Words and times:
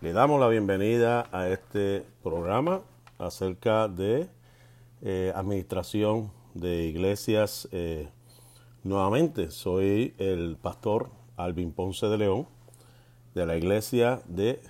Le 0.00 0.12
damos 0.12 0.38
la 0.38 0.46
bienvenida 0.46 1.26
a 1.32 1.48
este 1.48 2.04
programa 2.22 2.82
acerca 3.18 3.88
de 3.88 4.28
eh, 5.02 5.32
administración 5.34 6.30
de 6.54 6.84
iglesias. 6.84 7.68
Eh, 7.72 8.08
nuevamente, 8.84 9.50
soy 9.50 10.14
el 10.18 10.56
pastor 10.56 11.10
Alvin 11.36 11.72
Ponce 11.72 12.06
de 12.06 12.16
León 12.16 12.46
de 13.34 13.44
la 13.44 13.56
iglesia 13.56 14.22
de 14.28 14.60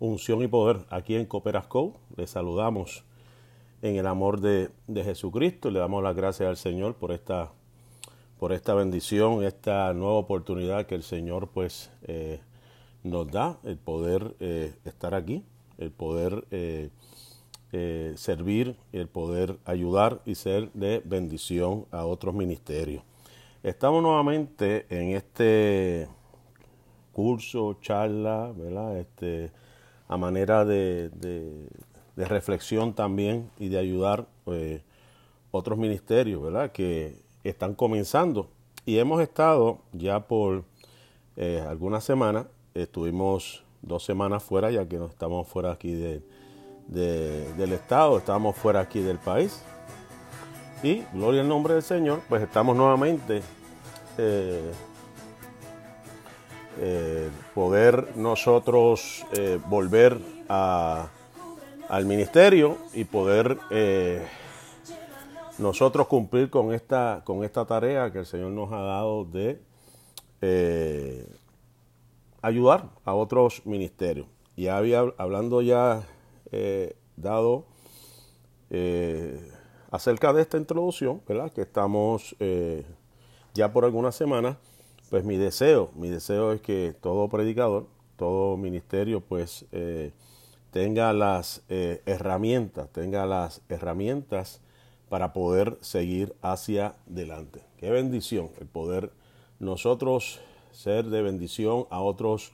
Unción 0.00 0.42
y 0.42 0.48
Poder 0.48 0.80
aquí 0.90 1.14
en 1.14 1.26
Cooperasco. 1.26 1.94
Le 2.16 2.26
saludamos 2.26 3.04
en 3.82 3.94
el 3.94 4.06
amor 4.08 4.40
de, 4.40 4.70
de 4.88 5.04
Jesucristo. 5.04 5.70
Le 5.70 5.78
damos 5.78 6.02
las 6.02 6.16
gracias 6.16 6.48
al 6.48 6.56
Señor 6.56 6.96
por 6.96 7.12
esta, 7.12 7.52
por 8.40 8.52
esta 8.52 8.74
bendición, 8.74 9.44
esta 9.44 9.94
nueva 9.94 10.14
oportunidad 10.14 10.86
que 10.86 10.96
el 10.96 11.04
Señor 11.04 11.50
pues 11.50 11.92
eh, 12.02 12.40
nos 13.02 13.30
da, 13.30 13.58
el 13.64 13.76
poder 13.76 14.34
eh, 14.40 14.74
estar 14.84 15.14
aquí, 15.14 15.44
el 15.78 15.90
poder 15.90 16.44
eh, 16.50 16.90
servir, 18.16 18.76
el 18.92 19.08
poder 19.08 19.58
ayudar 19.64 20.20
y 20.26 20.34
ser 20.34 20.72
de 20.72 21.02
bendición 21.04 21.86
a 21.90 22.04
otros 22.04 22.34
ministerios. 22.34 23.04
Estamos 23.62 24.02
nuevamente 24.02 24.86
en 24.88 25.14
este 25.14 26.08
curso, 27.12 27.76
charla, 27.82 28.52
¿verdad? 28.56 28.98
Este, 28.98 29.52
a 30.08 30.16
manera 30.16 30.64
de, 30.64 31.10
reflexión 32.16 32.94
también 32.94 33.50
y 33.58 33.68
de 33.68 33.78
ayudar 33.78 34.26
eh, 34.46 34.82
otros 35.50 35.78
ministerios, 35.78 36.42
¿verdad? 36.42 36.72
Que 36.72 37.16
están 37.44 37.74
comenzando. 37.74 38.48
Y 38.86 38.98
hemos 38.98 39.20
estado 39.20 39.80
ya 39.92 40.26
por 40.26 40.64
eh, 41.36 41.62
algunas 41.68 42.02
semanas, 42.02 42.46
estuvimos 42.74 43.64
dos 43.82 44.04
semanas 44.04 44.42
fuera, 44.42 44.70
ya 44.70 44.88
que 44.88 44.98
no 44.98 45.06
estamos 45.06 45.48
fuera 45.48 45.72
aquí 45.72 45.92
de, 45.94 46.22
del 46.86 47.72
Estado, 47.72 48.18
estamos 48.18 48.56
fuera 48.56 48.80
aquí 48.80 49.00
del 49.00 49.18
país. 49.18 49.62
Y, 50.82 51.02
gloria 51.12 51.42
al 51.42 51.48
nombre 51.48 51.74
del 51.74 51.82
Señor, 51.82 52.22
pues 52.28 52.42
estamos 52.42 52.76
nuevamente 52.76 53.42
eh, 54.18 54.70
poder 57.54 58.16
nosotros 58.16 59.24
volver 59.68 60.18
a 60.48 61.10
al 61.90 62.06
ministerio 62.06 62.78
y 62.94 63.02
poder 63.02 63.58
eh, 63.70 64.24
nosotros 65.58 66.06
cumplir 66.06 66.48
con 66.48 66.72
esta, 66.72 67.22
con 67.24 67.42
esta 67.42 67.64
tarea 67.66 68.12
que 68.12 68.20
el 68.20 68.26
Señor 68.26 68.52
nos 68.52 68.72
ha 68.72 68.80
dado 68.80 69.24
de 69.24 69.60
eh, 70.40 71.26
ayudar 72.42 72.90
a 73.04 73.14
otros 73.14 73.64
ministerios. 73.66 74.26
Y 74.56 74.68
había, 74.68 75.04
hablando 75.18 75.62
ya 75.62 76.02
eh, 76.52 76.96
dado 77.16 77.66
acerca 79.90 80.32
de 80.32 80.42
esta 80.42 80.56
introducción, 80.56 81.22
¿verdad? 81.26 81.50
Que 81.50 81.62
estamos 81.62 82.36
ya 83.52 83.72
por 83.72 83.84
algunas 83.84 84.14
semanas, 84.14 84.58
pues 85.10 85.24
mi 85.24 85.36
deseo, 85.36 85.90
mi 85.96 86.08
deseo 86.08 86.52
es 86.52 86.60
que 86.60 86.94
todo 87.00 87.28
predicador, 87.28 87.88
todo 88.16 88.56
ministerio, 88.56 89.20
pues 89.20 89.66
tenga 90.70 91.12
las 91.12 91.62
eh, 91.68 92.02
herramientas, 92.06 92.90
tenga 92.92 93.26
las 93.26 93.62
herramientas 93.68 94.60
para 95.08 95.32
poder 95.32 95.76
seguir 95.80 96.34
hacia 96.42 96.94
adelante. 97.10 97.62
Qué 97.76 97.90
bendición 97.90 98.50
el 98.60 98.66
poder 98.66 99.10
nosotros 99.58 100.40
ser 100.72 101.06
de 101.06 101.22
bendición 101.22 101.86
a 101.90 102.00
otros, 102.00 102.52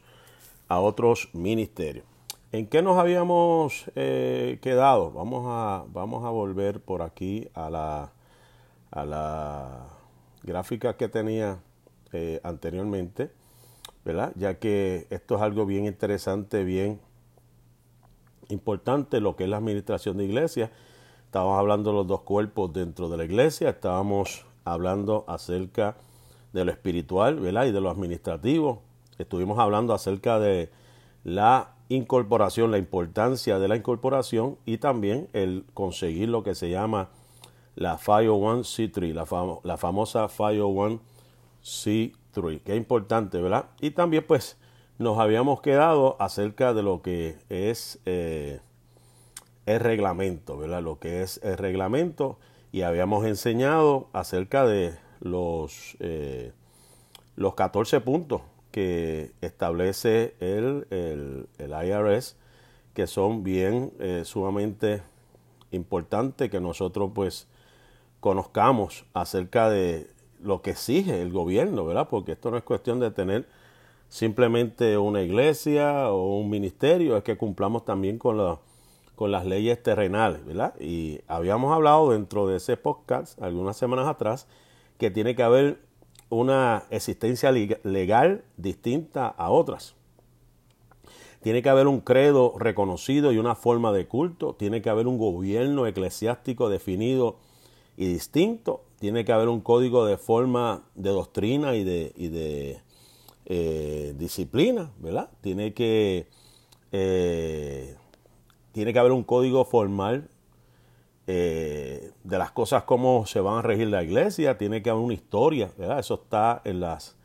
a 0.69 0.81
otros 0.81 1.29
ministerios. 1.33 2.05
¿En 2.53 2.67
qué 2.67 2.81
nos 2.81 2.97
habíamos 2.99 3.91
eh, 3.97 4.59
quedado? 4.63 5.11
Vamos 5.11 5.45
a, 5.47 5.85
vamos 5.93 6.25
a 6.25 6.31
volver 6.31 6.81
por 6.81 7.03
aquí 7.03 7.49
a 7.55 7.69
la, 7.71 8.13
a 8.91 9.05
la 9.05 9.89
gráfica 10.43 10.97
que 10.97 11.09
tenía 11.09 11.59
eh, 12.13 12.41
anteriormente, 12.45 13.31
¿verdad? 14.05 14.33
Ya 14.37 14.59
que 14.59 15.07
esto 15.11 15.37
es 15.37 15.43
algo 15.43 15.67
bien 15.67 15.87
interesante, 15.87 16.65
bien 16.65 17.01
importante 18.49 19.21
lo 19.21 19.37
que 19.37 19.45
es 19.45 19.51
la 19.51 19.57
administración 19.57 20.17
de 20.17 20.25
iglesia. 20.25 20.71
Estábamos 21.25 21.59
hablando 21.59 21.91
de 21.91 21.97
los 21.97 22.07
dos 22.07 22.23
cuerpos 22.23 22.73
dentro 22.73 23.09
de 23.09 23.17
la 23.17 23.25
iglesia, 23.25 23.71
estábamos 23.71 24.47
hablando 24.65 25.25
acerca 25.27 25.91
de 25.91 26.07
lo 26.65 26.73
espiritual 26.73 27.41
¿verdad? 27.41 27.67
y 27.67 27.73
de 27.73 27.81
lo 27.81 27.91
administrativo. 27.91 28.83
Estuvimos 29.19 29.59
hablando 29.59 29.95
acerca 29.95 30.39
de 30.39 30.71
la 31.25 31.73
incorporación, 31.89 32.71
la 32.71 32.79
importancia 32.79 33.59
de 33.59 33.69
la 33.69 33.77
incorporación 33.77 34.59
y 34.65 34.79
también 34.79 35.29
el 35.33 35.65
conseguir 35.75 36.29
lo 36.29 36.43
que 36.43 36.55
se 36.55 36.71
llama 36.71 37.09
la 37.75 37.99
501c3, 37.99 39.13
la, 39.13 39.27
la 39.63 39.77
famosa 39.77 40.29
501c3, 40.29 42.61
que 42.63 42.73
es 42.73 42.77
importante, 42.77 43.41
¿verdad? 43.41 43.67
Y 43.81 43.91
también 43.91 44.25
pues 44.27 44.57
nos 44.99 45.19
habíamos 45.19 45.61
quedado 45.61 46.17
acerca 46.19 46.73
de 46.73 46.83
lo 46.83 47.03
que 47.03 47.37
es 47.49 48.01
eh, 48.07 48.61
el 49.67 49.81
reglamento, 49.81 50.57
¿verdad? 50.57 50.83
Lo 50.83 50.99
que 50.99 51.23
es 51.23 51.41
el 51.43 51.59
reglamento 51.59 52.39
y 52.73 52.83
habíamos 52.83 53.27
enseñado 53.27 54.09
acerca 54.13 54.67
de 54.67 54.95
los, 55.21 55.97
eh, 56.01 56.53
los 57.37 57.55
14 57.55 58.01
puntos 58.01 58.43
que 58.71 59.33
establece 59.41 60.35
el, 60.41 60.87
el, 60.91 61.49
IRS, 61.59 62.37
que 62.95 63.07
son 63.07 63.43
bien 63.43 63.93
eh, 63.99 64.23
sumamente 64.25 65.03
importantes 65.71 66.51
que 66.51 66.61
nosotros 66.61 67.11
pues 67.15 67.49
conozcamos 68.21 69.05
acerca 69.15 69.71
de 69.71 70.09
lo 70.43 70.63
que 70.63 70.71
exige 70.71 71.23
el 71.23 71.33
gobierno, 71.33 71.85
¿verdad? 71.85 72.09
Porque 72.09 72.33
esto 72.33 72.51
no 72.51 72.57
es 72.57 72.65
cuestión 72.65 73.01
de 73.01 73.11
tener 73.11 73.47
simplemente 74.09 74.99
una 74.99 75.23
iglesia 75.23 76.11
o 76.11 76.39
un 76.39 76.51
ministerio, 76.51 77.17
es 77.17 77.25
que 77.25 77.37
cumplamos 77.37 77.85
también 77.85 78.19
con, 78.19 78.59
con 79.15 79.33
las 79.33 79.47
leyes 79.47 79.83
terrenales, 79.83 80.45
¿verdad? 80.45 80.75
Y 80.79 81.21
habíamos 81.27 81.75
hablado 81.75 82.11
dentro 82.11 82.47
de 82.47 82.57
ese 82.57 82.77
podcast 82.77 83.41
algunas 83.43 83.77
semanas 83.77 84.07
atrás 84.07 84.47
que 84.99 85.11
tiene 85.11 85.35
que 85.35 85.43
haber 85.43 85.81
una 86.29 86.85
existencia 86.91 87.53
legal 87.53 88.45
distinta 88.57 89.29
a 89.29 89.51
otras. 89.51 89.95
Tiene 91.43 91.63
que 91.63 91.69
haber 91.69 91.87
un 91.87 92.01
credo 92.01 92.55
reconocido 92.59 93.31
y 93.31 93.39
una 93.39 93.55
forma 93.55 93.93
de 93.93 94.09
culto. 94.09 94.55
Tiene 94.55 94.83
que 94.83 94.91
haber 94.91 95.07
un 95.07 95.19
gobierno 95.19 95.87
eclesiástico 95.87 96.69
definido 96.69 97.37
y 97.97 98.09
distinto. 98.09 98.83
Tiene 98.99 99.25
que 99.25 99.33
haber 99.33 99.49
un 99.49 99.61
código 99.61 100.07
de 100.07 100.17
forma 100.17 100.83
de 100.97 101.11
doctrina 101.11 101.77
y 101.77 101.85
de, 101.85 102.13
y 102.17 102.29
de 102.29 102.81
eh, 103.45 104.15
disciplina, 104.19 104.91
¿verdad? 104.99 105.31
Tiene 105.41 105.73
que, 105.73 106.27
eh, 106.91 107.95
tiene 108.73 108.93
que 108.93 108.99
haber 108.99 109.13
un 109.13 109.23
código 109.23 109.65
formal 109.65 110.29
eh, 111.27 112.13
de 112.25 112.39
las 112.39 112.51
cosas 112.53 112.85
como 112.85 113.27
se 113.27 113.41
van 113.41 113.59
a 113.59 113.63
regir 113.63 113.89
la 113.89 114.03
iglesia, 114.03 114.59
tiene 114.59 114.83
que 114.83 114.91
haber 114.91 115.03
una 115.03 115.15
historia, 115.15 115.71
¿verdad? 115.77 115.99
Eso 115.99 116.15
está 116.15 116.61
en 116.65 116.81
las, 116.81 117.17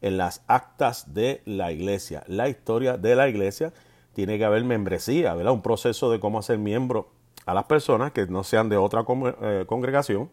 en 0.00 0.16
las 0.16 0.42
actas 0.46 1.14
de 1.14 1.42
la 1.44 1.72
iglesia. 1.72 2.24
La 2.26 2.48
historia 2.48 2.96
de 2.96 3.14
la 3.14 3.28
iglesia 3.28 3.72
tiene 4.14 4.38
que 4.38 4.44
haber 4.44 4.64
membresía, 4.64 5.34
¿verdad? 5.34 5.52
Un 5.52 5.62
proceso 5.62 6.10
de 6.10 6.20
cómo 6.20 6.38
hacer 6.38 6.58
miembro 6.58 7.10
a 7.46 7.54
las 7.54 7.64
personas 7.64 8.12
que 8.12 8.26
no 8.26 8.44
sean 8.44 8.68
de 8.68 8.76
otra 8.76 9.04
congregación. 9.04 10.30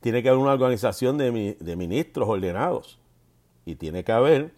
Tiene 0.00 0.22
que 0.22 0.28
haber 0.28 0.40
una 0.40 0.52
organización 0.52 1.18
de, 1.18 1.56
de 1.58 1.76
ministros 1.76 2.28
ordenados 2.28 2.98
y 3.64 3.74
tiene 3.74 4.04
que 4.04 4.12
haber, 4.12 4.54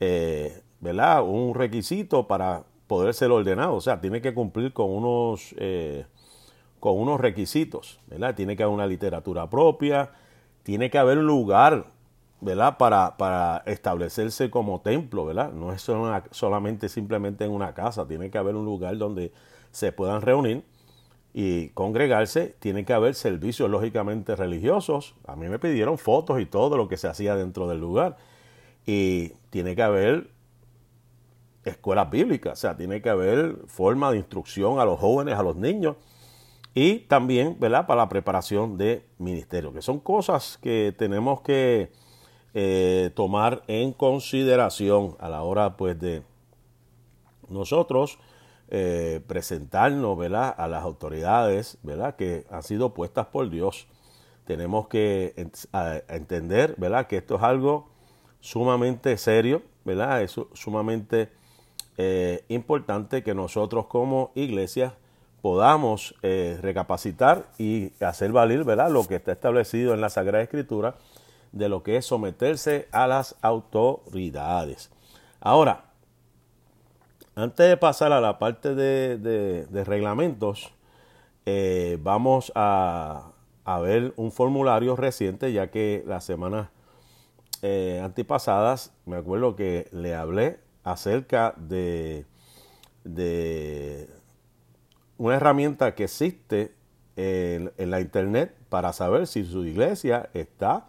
eh, 0.00 0.62
¿verdad? 0.80 1.22
Un 1.24 1.54
requisito 1.54 2.26
para 2.26 2.64
poder 2.86 3.14
ser 3.14 3.30
ordenado, 3.30 3.74
o 3.74 3.80
sea, 3.80 4.00
tiene 4.00 4.20
que 4.20 4.34
cumplir 4.34 4.72
con 4.72 4.90
unos, 4.90 5.54
eh, 5.58 6.04
con 6.84 6.98
unos 6.98 7.18
requisitos, 7.18 7.98
¿verdad? 8.08 8.34
Tiene 8.34 8.56
que 8.56 8.62
haber 8.62 8.74
una 8.74 8.86
literatura 8.86 9.48
propia, 9.48 10.10
tiene 10.64 10.90
que 10.90 10.98
haber 10.98 11.16
un 11.16 11.26
lugar, 11.26 11.86
¿verdad? 12.42 12.76
Para, 12.76 13.16
para 13.16 13.62
establecerse 13.64 14.50
como 14.50 14.82
templo, 14.82 15.24
¿verdad? 15.24 15.50
No 15.50 15.72
es 15.72 15.80
solamente 16.30 16.90
simplemente 16.90 17.46
en 17.46 17.52
una 17.52 17.72
casa, 17.72 18.06
tiene 18.06 18.30
que 18.30 18.36
haber 18.36 18.54
un 18.54 18.66
lugar 18.66 18.98
donde 18.98 19.32
se 19.70 19.92
puedan 19.92 20.20
reunir 20.20 20.62
y 21.32 21.70
congregarse, 21.70 22.54
tiene 22.58 22.84
que 22.84 22.92
haber 22.92 23.14
servicios 23.14 23.70
lógicamente 23.70 24.36
religiosos. 24.36 25.14
A 25.26 25.36
mí 25.36 25.48
me 25.48 25.58
pidieron 25.58 25.96
fotos 25.96 26.38
y 26.38 26.44
todo 26.44 26.76
lo 26.76 26.86
que 26.86 26.98
se 26.98 27.08
hacía 27.08 27.34
dentro 27.34 27.66
del 27.66 27.80
lugar. 27.80 28.18
Y 28.84 29.28
tiene 29.48 29.74
que 29.74 29.82
haber 29.82 30.28
escuelas 31.64 32.10
bíblicas, 32.10 32.52
o 32.52 32.60
sea, 32.60 32.76
tiene 32.76 33.00
que 33.00 33.08
haber 33.08 33.56
forma 33.68 34.10
de 34.10 34.18
instrucción 34.18 34.80
a 34.80 34.84
los 34.84 35.00
jóvenes, 35.00 35.34
a 35.38 35.42
los 35.42 35.56
niños 35.56 35.96
y 36.74 37.00
también, 37.00 37.56
¿verdad?, 37.60 37.86
para 37.86 38.02
la 38.02 38.08
preparación 38.08 38.76
de 38.76 39.06
ministerio, 39.18 39.72
que 39.72 39.82
son 39.82 40.00
cosas 40.00 40.58
que 40.60 40.94
tenemos 40.96 41.40
que 41.40 41.92
eh, 42.52 43.10
tomar 43.14 43.62
en 43.68 43.92
consideración 43.92 45.16
a 45.20 45.28
la 45.28 45.42
hora, 45.42 45.76
pues, 45.76 45.98
de, 46.00 46.22
nosotros 47.48 48.18
eh, 48.68 49.20
presentarnos 49.26 50.16
¿verdad? 50.16 50.54
a 50.56 50.68
las 50.68 50.82
autoridades 50.82 51.78
¿verdad? 51.82 52.16
que 52.16 52.44
han 52.50 52.62
sido 52.62 52.94
puestas 52.94 53.26
por 53.26 53.50
Dios. 53.50 53.86
Tenemos 54.44 54.88
que 54.88 55.34
entender 56.08 56.74
¿verdad? 56.76 57.06
que 57.06 57.16
esto 57.18 57.36
es 57.36 57.42
algo 57.42 57.88
sumamente 58.40 59.16
serio, 59.16 59.62
¿verdad? 59.84 60.22
es 60.22 60.34
sumamente 60.52 61.30
eh, 61.96 62.44
importante 62.48 63.22
que 63.22 63.34
nosotros 63.34 63.86
como 63.86 64.32
iglesia 64.34 64.96
podamos 65.44 66.14
eh, 66.22 66.58
recapacitar 66.62 67.44
y 67.58 67.92
hacer 68.02 68.32
valer 68.32 68.64
¿verdad? 68.64 68.90
lo 68.90 69.06
que 69.06 69.16
está 69.16 69.32
establecido 69.32 69.92
en 69.92 70.00
la 70.00 70.08
Sagrada 70.08 70.42
Escritura 70.42 70.94
de 71.52 71.68
lo 71.68 71.82
que 71.82 71.98
es 71.98 72.06
someterse 72.06 72.88
a 72.92 73.06
las 73.06 73.36
autoridades. 73.42 74.90
Ahora, 75.40 75.84
antes 77.34 77.68
de 77.68 77.76
pasar 77.76 78.10
a 78.12 78.22
la 78.22 78.38
parte 78.38 78.74
de, 78.74 79.84
reglamentos, 79.84 80.72
eh, 81.44 81.98
vamos 82.00 82.50
a, 82.54 83.32
ver 83.82 84.14
un 84.16 84.32
formulario 84.32 84.96
reciente, 84.96 85.52
ya 85.52 85.70
que 85.70 86.04
las 86.06 86.24
semanas 86.24 86.68
eh, 87.60 88.02
me 89.04 89.16
acuerdo 89.18 89.56
que 89.56 89.88
le 89.92 90.14
hablé 90.14 90.58
acerca 90.84 91.52
de, 91.58 92.24
de 93.04 94.08
una 95.18 95.36
herramienta 95.36 95.94
que 95.94 96.04
existe 96.04 96.74
en, 97.16 97.72
la 97.78 98.00
internet 98.00 98.54
para 98.68 98.92
saber 98.92 99.26
si 99.26 99.44
su 99.44 99.64
iglesia 99.64 100.30
está 100.34 100.86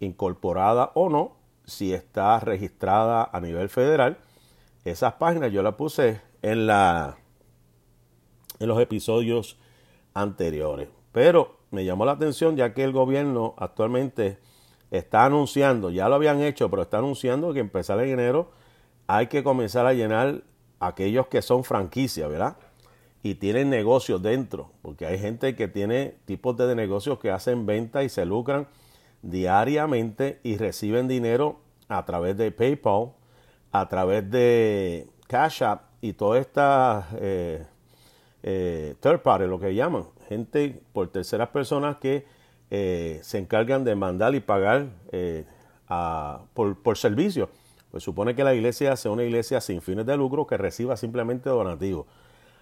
incorporada 0.00 0.92
o 0.94 1.08
no, 1.08 1.36
si 1.64 1.92
está 1.92 2.38
registrada 2.40 3.28
a 3.32 3.40
nivel 3.40 3.68
federal 3.68 4.18
esas 4.90 5.14
páginas 5.14 5.52
yo 5.52 5.62
las 5.62 5.74
puse 5.74 6.20
en, 6.42 6.66
la, 6.66 7.16
en 8.60 8.68
los 8.68 8.80
episodios 8.80 9.58
anteriores. 10.14 10.88
Pero 11.12 11.56
me 11.70 11.84
llamó 11.84 12.04
la 12.04 12.12
atención 12.12 12.56
ya 12.56 12.72
que 12.72 12.84
el 12.84 12.92
gobierno 12.92 13.54
actualmente 13.58 14.38
está 14.90 15.24
anunciando, 15.24 15.90
ya 15.90 16.08
lo 16.08 16.14
habían 16.14 16.40
hecho, 16.40 16.70
pero 16.70 16.82
está 16.82 16.98
anunciando 16.98 17.52
que 17.52 17.60
empezar 17.60 17.98
en 18.00 18.10
enero 18.10 18.52
hay 19.08 19.26
que 19.26 19.42
comenzar 19.42 19.86
a 19.86 19.92
llenar 19.92 20.42
aquellos 20.78 21.26
que 21.26 21.42
son 21.42 21.64
franquicias, 21.64 22.28
¿verdad? 22.28 22.56
Y 23.26 23.34
tienen 23.34 23.70
negocios 23.70 24.22
dentro, 24.22 24.70
porque 24.82 25.04
hay 25.04 25.18
gente 25.18 25.56
que 25.56 25.66
tiene 25.66 26.14
tipos 26.26 26.56
de 26.56 26.76
negocios 26.76 27.18
que 27.18 27.32
hacen 27.32 27.66
venta 27.66 28.04
y 28.04 28.08
se 28.08 28.24
lucran 28.24 28.68
diariamente 29.22 30.38
y 30.44 30.56
reciben 30.58 31.08
dinero 31.08 31.58
a 31.88 32.04
través 32.04 32.36
de 32.36 32.52
PayPal 32.52 33.14
a 33.72 33.88
través 33.88 34.30
de 34.30 35.08
Cash 35.26 35.64
App 35.64 35.86
y 36.00 36.12
toda 36.12 36.38
esta 36.38 37.08
eh, 37.18 37.66
eh, 38.44 38.94
third 39.00 39.22
party, 39.22 39.48
lo 39.48 39.58
que 39.58 39.74
llaman, 39.74 40.04
gente 40.28 40.80
por 40.92 41.08
terceras 41.08 41.48
personas 41.48 41.96
que 41.96 42.26
eh, 42.70 43.18
se 43.24 43.38
encargan 43.38 43.82
de 43.82 43.96
mandar 43.96 44.36
y 44.36 44.40
pagar 44.40 44.86
por, 46.54 46.80
por 46.80 46.96
servicio. 46.96 47.50
Pues 47.90 48.04
supone 48.04 48.36
que 48.36 48.44
la 48.44 48.54
iglesia 48.54 48.94
sea 48.94 49.10
una 49.10 49.24
iglesia 49.24 49.60
sin 49.60 49.82
fines 49.82 50.06
de 50.06 50.16
lucro 50.16 50.46
que 50.46 50.56
reciba 50.56 50.96
simplemente 50.96 51.50
donativos. 51.50 52.06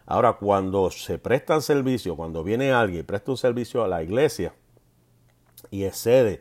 Ahora, 0.07 0.35
cuando 0.35 0.91
se 0.91 1.19
prestan 1.19 1.63
servicio, 1.63 2.17
cuando 2.17 2.45
viene 2.45 2.73
alguien 2.73 3.01
y 3.01 3.03
presta 3.05 3.31
un 3.31 3.37
servicio 3.37 3.83
a 3.83 3.89
la 3.89 4.03
iglesia 4.03 4.55
y 5.71 5.85
excede 5.85 6.41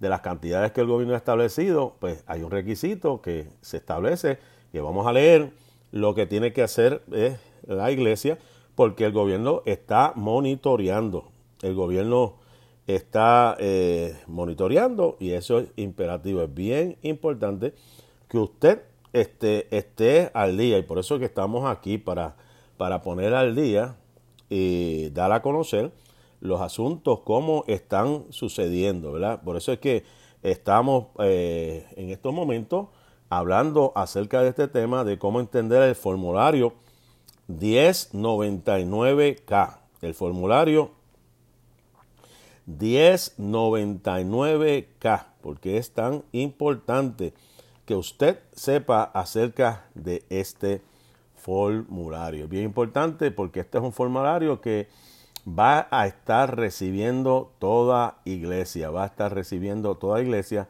de 0.00 0.08
las 0.08 0.20
cantidades 0.20 0.72
que 0.72 0.80
el 0.80 0.88
gobierno 0.88 1.14
ha 1.14 1.18
establecido, 1.18 1.94
pues 2.00 2.24
hay 2.26 2.42
un 2.42 2.50
requisito 2.50 3.22
que 3.22 3.48
se 3.60 3.76
establece, 3.76 4.38
que 4.72 4.80
vamos 4.80 5.06
a 5.06 5.12
leer 5.12 5.52
lo 5.92 6.14
que 6.14 6.26
tiene 6.26 6.52
que 6.52 6.62
hacer 6.62 7.02
la 7.66 7.90
iglesia, 7.92 8.38
porque 8.74 9.04
el 9.04 9.12
gobierno 9.12 9.62
está 9.64 10.12
monitoreando, 10.16 11.28
el 11.62 11.74
gobierno 11.74 12.34
está 12.88 13.56
eh, 13.60 14.16
monitoreando 14.26 15.16
y 15.20 15.30
eso 15.30 15.60
es 15.60 15.68
imperativo, 15.76 16.42
es 16.42 16.52
bien 16.52 16.98
importante 17.02 17.74
que 18.28 18.38
usted 18.38 18.82
esté, 19.12 19.68
esté 19.74 20.32
al 20.34 20.58
día 20.58 20.78
y 20.78 20.82
por 20.82 20.98
eso 20.98 21.14
es 21.14 21.20
que 21.20 21.26
estamos 21.26 21.64
aquí 21.70 21.96
para, 21.98 22.36
para 22.76 23.02
poner 23.02 23.34
al 23.34 23.54
día 23.54 23.96
y 24.48 25.10
dar 25.10 25.32
a 25.32 25.42
conocer 25.42 25.92
los 26.40 26.60
asuntos, 26.60 27.20
cómo 27.24 27.64
están 27.66 28.24
sucediendo, 28.30 29.12
¿verdad? 29.12 29.42
Por 29.42 29.56
eso 29.56 29.72
es 29.72 29.78
que 29.78 30.04
estamos 30.42 31.06
eh, 31.20 31.86
en 31.96 32.10
estos 32.10 32.34
momentos 32.34 32.88
hablando 33.30 33.92
acerca 33.94 34.42
de 34.42 34.50
este 34.50 34.68
tema, 34.68 35.04
de 35.04 35.18
cómo 35.18 35.40
entender 35.40 35.80
el 35.82 35.94
formulario 35.94 36.74
1099K. 37.48 39.78
El 40.02 40.12
formulario 40.14 40.90
1099K, 42.68 45.26
porque 45.40 45.78
es 45.78 45.92
tan 45.92 46.24
importante 46.32 47.32
que 47.86 47.94
usted 47.94 48.40
sepa 48.52 49.02
acerca 49.02 49.86
de 49.94 50.24
este 50.30 50.82
formulario. 51.44 52.48
Bien 52.48 52.64
importante 52.64 53.30
porque 53.30 53.60
este 53.60 53.76
es 53.76 53.84
un 53.84 53.92
formulario 53.92 54.62
que 54.62 54.88
va 55.46 55.88
a 55.90 56.06
estar 56.06 56.56
recibiendo 56.56 57.52
toda 57.58 58.16
iglesia, 58.24 58.88
va 58.88 59.02
a 59.02 59.06
estar 59.06 59.34
recibiendo 59.34 59.96
toda 59.96 60.22
iglesia 60.22 60.68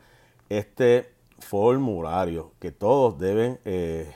este 0.48 1.12
formulario 1.38 2.50
que 2.58 2.72
todos 2.72 3.18
deben 3.18 3.60
eh, 3.64 4.12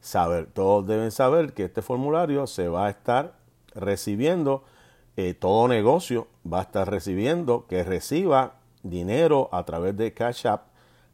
saber, 0.00 0.46
todos 0.46 0.86
deben 0.86 1.10
saber 1.10 1.52
que 1.52 1.64
este 1.64 1.82
formulario 1.82 2.46
se 2.46 2.68
va 2.68 2.86
a 2.86 2.90
estar 2.90 3.34
recibiendo, 3.74 4.64
eh, 5.18 5.34
todo 5.34 5.68
negocio 5.68 6.26
va 6.50 6.60
a 6.60 6.62
estar 6.62 6.90
recibiendo 6.90 7.66
que 7.66 7.84
reciba 7.84 8.54
dinero 8.82 9.50
a 9.52 9.64
través 9.64 9.94
de 9.94 10.14
Cash 10.14 10.46
App, 10.46 10.68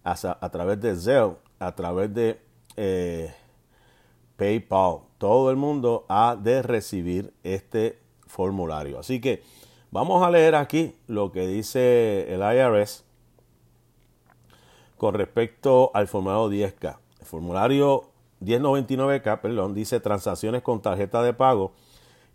a, 0.04 0.50
través 0.50 0.80
de 0.80 0.94
Zelle, 0.94 1.34
a 1.58 1.74
través 1.74 2.14
de 2.14 2.40
eh, 2.76 3.34
PayPal. 4.36 5.00
Todo 5.18 5.50
el 5.50 5.56
mundo 5.56 6.04
ha 6.08 6.36
de 6.36 6.62
recibir 6.62 7.32
este 7.42 7.98
formulario. 8.26 8.98
Así 8.98 9.20
que 9.20 9.42
vamos 9.90 10.22
a 10.22 10.30
leer 10.30 10.54
aquí 10.54 10.94
lo 11.06 11.32
que 11.32 11.46
dice 11.46 12.32
el 12.32 12.40
IRS 12.40 13.04
con 14.96 15.14
respecto 15.14 15.90
al 15.94 16.08
formulario 16.08 16.50
10K. 16.50 16.98
El 17.20 17.26
formulario 17.26 18.04
1099K, 18.42 19.40
perdón, 19.40 19.74
dice 19.74 20.00
transacciones 20.00 20.62
con 20.62 20.80
tarjeta 20.80 21.22
de 21.22 21.32
pago 21.32 21.72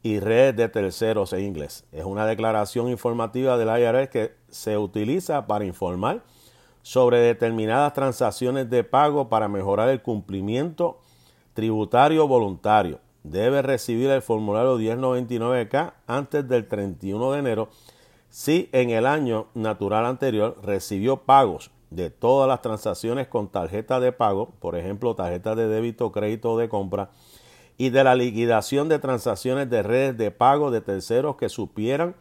y 0.04 0.20
redes 0.20 0.56
de 0.56 0.70
terceros 0.70 1.34
en 1.34 1.42
inglés. 1.42 1.86
Es 1.92 2.06
una 2.06 2.26
declaración 2.26 2.90
informativa 2.90 3.58
del 3.58 3.70
IRS 3.70 4.10
que 4.10 4.34
se 4.50 4.78
utiliza 4.78 5.46
para 5.46 5.66
informar 5.66 6.24
sobre 6.82 7.20
determinadas 7.20 7.94
transacciones 7.94 8.70
de 8.70 8.84
pago 8.84 9.30
para 9.30 9.48
mejorar 9.48 9.90
el 9.90 10.02
cumplimiento 10.02 11.01
tributario 11.54 12.28
voluntario 12.28 13.00
debe 13.24 13.62
recibir 13.62 14.10
el 14.10 14.22
formulario 14.22 14.80
1099K 14.80 15.94
antes 16.08 16.48
del 16.48 16.68
31 16.68 17.32
de 17.32 17.40
enero 17.40 17.70
si 18.30 18.70
en 18.72 18.90
el 18.90 19.06
año 19.06 19.48
natural 19.54 20.06
anterior 20.06 20.58
recibió 20.64 21.18
pagos 21.18 21.72
de 21.90 22.10
todas 22.10 22.48
las 22.48 22.62
transacciones 22.62 23.28
con 23.28 23.50
tarjeta 23.50 24.00
de 24.00 24.14
pago, 24.14 24.54
por 24.60 24.78
ejemplo, 24.78 25.14
tarjeta 25.14 25.56
de 25.56 25.68
débito, 25.68 26.12
crédito 26.12 26.54
o 26.54 26.58
de 26.58 26.70
compra, 26.70 27.10
y 27.78 27.90
de 27.90 28.04
la 28.04 28.16
liquidación 28.16 28.88
de 28.88 29.00
transacciones 29.00 29.70
de 29.70 29.84
redes 29.84 30.18
de 30.18 30.32
pago 30.32 30.72
de 30.72 30.82
terceros 30.82 31.36
que 31.36 31.50
supieran, 31.50 32.16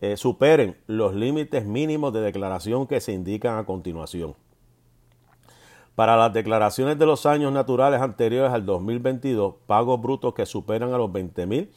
eh, 0.00 0.16
superen 0.16 0.76
los 0.86 1.14
límites 1.14 1.66
mínimos 1.66 2.12
de 2.12 2.20
declaración 2.20 2.86
que 2.86 3.00
se 3.00 3.12
indican 3.12 3.58
a 3.58 3.66
continuación. 3.66 4.34
Para 5.98 6.16
las 6.16 6.32
declaraciones 6.32 6.96
de 6.96 7.06
los 7.06 7.26
años 7.26 7.52
naturales 7.52 8.00
anteriores 8.00 8.52
al 8.52 8.64
2022, 8.64 9.56
pagos 9.66 10.00
brutos 10.00 10.32
que 10.32 10.46
superan 10.46 10.92
a 10.92 10.96
los 10.96 11.10
20 11.10 11.44
mil 11.46 11.72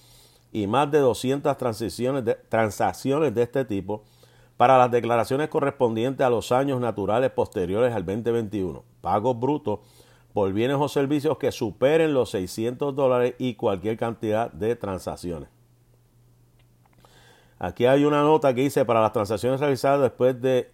y 0.51 0.67
más 0.67 0.91
de 0.91 0.99
200 0.99 1.57
transacciones 1.57 2.23
de, 2.23 2.35
transacciones 2.35 3.33
de 3.33 3.41
este 3.41 3.65
tipo, 3.65 4.03
para 4.57 4.77
las 4.77 4.91
declaraciones 4.91 5.49
correspondientes 5.49 6.23
a 6.23 6.29
los 6.29 6.51
años 6.51 6.79
naturales 6.79 7.31
posteriores 7.31 7.95
al 7.95 8.05
2021, 8.05 8.83
pagos 9.01 9.39
brutos 9.39 9.79
por 10.33 10.53
bienes 10.53 10.77
o 10.79 10.87
servicios 10.87 11.39
que 11.39 11.51
superen 11.51 12.13
los 12.13 12.29
600 12.29 12.95
dólares 12.95 13.33
y 13.39 13.55
cualquier 13.55 13.97
cantidad 13.97 14.51
de 14.51 14.75
transacciones. 14.75 15.49
Aquí 17.57 17.87
hay 17.87 18.05
una 18.05 18.21
nota 18.21 18.53
que 18.53 18.61
dice 18.61 18.85
para 18.85 19.01
las 19.01 19.13
transacciones 19.13 19.59
realizadas 19.59 19.99
después 19.99 20.39
de 20.39 20.69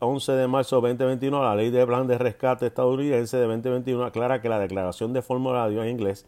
11 0.00 0.32
de 0.32 0.48
marzo 0.48 0.80
de 0.80 0.88
2021, 0.88 1.42
la 1.42 1.54
ley 1.54 1.70
de 1.70 1.86
plan 1.86 2.06
de 2.06 2.18
rescate 2.18 2.66
estadounidense 2.66 3.36
de 3.36 3.46
2021 3.46 4.04
aclara 4.04 4.40
que 4.40 4.48
la 4.48 4.58
declaración 4.58 5.12
de 5.12 5.22
formulario 5.22 5.82
en 5.82 5.90
inglés 5.90 6.26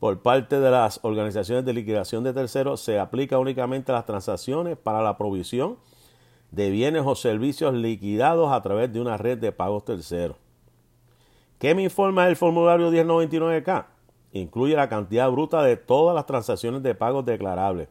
por 0.00 0.20
parte 0.20 0.60
de 0.60 0.70
las 0.70 1.00
organizaciones 1.02 1.64
de 1.64 1.72
liquidación 1.72 2.24
de 2.24 2.34
terceros 2.34 2.80
se 2.80 2.98
aplica 2.98 3.38
únicamente 3.38 3.90
a 3.90 3.94
las 3.94 4.04
transacciones 4.04 4.76
para 4.76 5.02
la 5.02 5.16
provisión 5.16 5.78
de 6.50 6.70
bienes 6.70 7.04
o 7.06 7.14
servicios 7.14 7.72
liquidados 7.72 8.52
a 8.52 8.60
través 8.60 8.92
de 8.92 9.00
una 9.00 9.16
red 9.16 9.38
de 9.38 9.50
pagos 9.50 9.84
terceros. 9.84 10.36
¿Qué 11.58 11.74
me 11.74 11.84
informa 11.84 12.28
el 12.28 12.36
formulario 12.36 12.90
1099K? 12.92 13.86
Incluye 14.32 14.76
la 14.76 14.88
cantidad 14.88 15.30
bruta 15.30 15.62
de 15.62 15.76
todas 15.76 16.14
las 16.14 16.26
transacciones 16.26 16.82
de 16.82 16.94
pagos 16.94 17.24
declarables. 17.24 17.88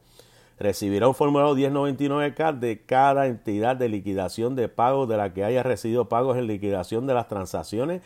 Recibirá 0.59 1.07
un 1.07 1.15
formulario 1.15 1.55
1099K 1.55 2.59
de 2.59 2.81
cada 2.85 3.27
entidad 3.27 3.75
de 3.75 3.89
liquidación 3.89 4.55
de 4.55 4.69
pagos 4.69 5.09
de 5.09 5.17
la 5.17 5.33
que 5.33 5.43
haya 5.43 5.63
recibido 5.63 6.09
pagos 6.09 6.37
en 6.37 6.47
liquidación 6.47 7.07
de 7.07 7.13
las 7.13 7.27
transacciones 7.27 8.01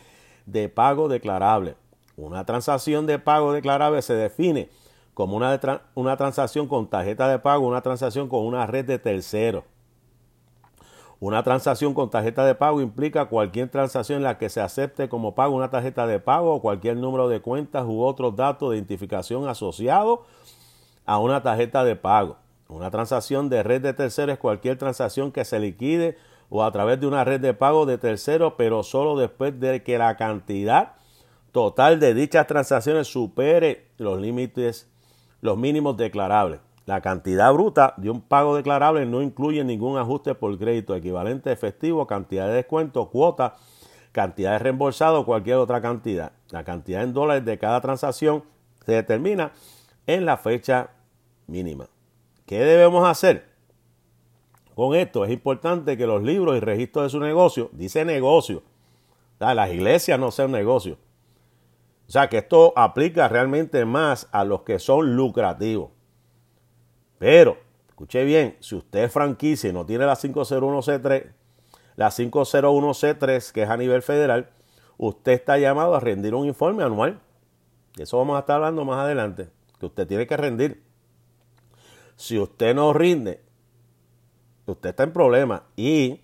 de 0.46 0.68
pago 0.68 1.08
declarable. 1.08 1.76
Una 2.16 2.44
transacción 2.44 3.06
de 3.06 3.18
pago 3.18 3.52
declarable 3.52 4.02
se 4.02 4.14
define 4.14 4.70
como 5.14 5.36
una, 5.36 5.60
una 5.94 6.16
transacción 6.16 6.66
con 6.68 6.88
tarjeta 6.88 7.28
de 7.28 7.38
pago, 7.38 7.66
una 7.66 7.82
transacción 7.82 8.28
con 8.28 8.46
una 8.46 8.66
red 8.66 8.84
de 8.84 8.98
terceros. 8.98 9.64
Una 11.20 11.42
transacción 11.42 11.94
con 11.94 12.10
tarjeta 12.10 12.44
de 12.46 12.54
pago 12.54 12.80
implica 12.80 13.26
cualquier 13.26 13.68
transacción 13.68 14.18
en 14.18 14.22
la 14.22 14.38
que 14.38 14.48
se 14.48 14.60
acepte 14.60 15.08
como 15.08 15.34
pago 15.34 15.56
una 15.56 15.68
tarjeta 15.68 16.06
de 16.06 16.20
pago 16.20 16.54
o 16.54 16.62
cualquier 16.62 16.96
número 16.96 17.28
de 17.28 17.40
cuentas 17.40 17.84
u 17.86 18.02
otros 18.02 18.36
datos 18.36 18.70
de 18.70 18.76
identificación 18.76 19.48
asociados 19.48 20.20
a 21.08 21.18
una 21.18 21.42
tarjeta 21.42 21.84
de 21.84 21.96
pago. 21.96 22.36
Una 22.68 22.90
transacción 22.90 23.48
de 23.48 23.62
red 23.62 23.80
de 23.80 23.94
terceros 23.94 24.34
es 24.34 24.38
cualquier 24.38 24.76
transacción 24.76 25.32
que 25.32 25.46
se 25.46 25.58
liquide 25.58 26.18
o 26.50 26.62
a 26.62 26.70
través 26.70 27.00
de 27.00 27.06
una 27.06 27.24
red 27.24 27.40
de 27.40 27.54
pago 27.54 27.86
de 27.86 27.96
terceros, 27.96 28.52
pero 28.58 28.82
solo 28.82 29.16
después 29.16 29.58
de 29.58 29.82
que 29.82 29.96
la 29.96 30.18
cantidad 30.18 30.96
total 31.50 31.98
de 31.98 32.12
dichas 32.12 32.46
transacciones 32.46 33.08
supere 33.08 33.86
los 33.96 34.20
límites, 34.20 34.86
los 35.40 35.56
mínimos 35.56 35.96
declarables. 35.96 36.60
La 36.84 37.00
cantidad 37.00 37.50
bruta 37.54 37.94
de 37.96 38.10
un 38.10 38.20
pago 38.20 38.54
declarable 38.54 39.06
no 39.06 39.22
incluye 39.22 39.64
ningún 39.64 39.96
ajuste 39.96 40.34
por 40.34 40.58
crédito 40.58 40.94
equivalente 40.94 41.50
efectivo, 41.50 42.06
cantidad 42.06 42.48
de 42.48 42.52
descuento, 42.52 43.08
cuota, 43.08 43.54
cantidad 44.12 44.52
de 44.52 44.58
reembolsado 44.58 45.20
o 45.20 45.24
cualquier 45.24 45.56
otra 45.56 45.80
cantidad. 45.80 46.32
La 46.50 46.64
cantidad 46.64 47.02
en 47.02 47.14
dólares 47.14 47.46
de 47.46 47.56
cada 47.56 47.80
transacción 47.80 48.44
se 48.84 48.92
determina 48.92 49.52
en 50.06 50.26
la 50.26 50.36
fecha 50.36 50.90
mínima. 51.48 51.88
¿Qué 52.46 52.60
debemos 52.60 53.06
hacer? 53.06 53.48
Con 54.74 54.94
esto 54.94 55.24
es 55.24 55.32
importante 55.32 55.96
que 55.96 56.06
los 56.06 56.22
libros 56.22 56.56
y 56.56 56.60
registros 56.60 57.06
de 57.06 57.10
su 57.10 57.18
negocio, 57.18 57.68
dice 57.72 58.04
negocio, 58.04 58.62
las 59.40 59.70
iglesias 59.70 60.20
no 60.20 60.30
sean 60.30 60.52
negocio. 60.52 60.98
O 62.06 62.10
sea 62.10 62.28
que 62.28 62.38
esto 62.38 62.72
aplica 62.76 63.28
realmente 63.28 63.84
más 63.84 64.28
a 64.32 64.44
los 64.44 64.62
que 64.62 64.78
son 64.78 65.16
lucrativos. 65.16 65.90
Pero, 67.18 67.58
escuche 67.88 68.24
bien, 68.24 68.56
si 68.60 68.76
usted 68.76 69.04
es 69.04 69.12
franquicia 69.12 69.68
y 69.68 69.72
no 69.72 69.84
tiene 69.84 70.06
la 70.06 70.14
501C3, 70.14 71.32
la 71.96 72.08
501C3, 72.08 73.52
que 73.52 73.62
es 73.64 73.68
a 73.68 73.76
nivel 73.76 74.02
federal, 74.02 74.48
usted 74.96 75.32
está 75.32 75.58
llamado 75.58 75.96
a 75.96 76.00
rendir 76.00 76.34
un 76.34 76.46
informe 76.46 76.84
anual. 76.84 77.20
De 77.96 78.04
eso 78.04 78.16
vamos 78.16 78.36
a 78.36 78.40
estar 78.40 78.56
hablando 78.56 78.84
más 78.84 79.00
adelante, 79.00 79.50
que 79.80 79.86
usted 79.86 80.06
tiene 80.06 80.26
que 80.26 80.36
rendir. 80.36 80.87
Si 82.18 82.36
usted 82.36 82.74
no 82.74 82.92
rinde, 82.92 83.40
usted 84.66 84.90
está 84.90 85.04
en 85.04 85.12
problema 85.12 85.62
y 85.76 86.20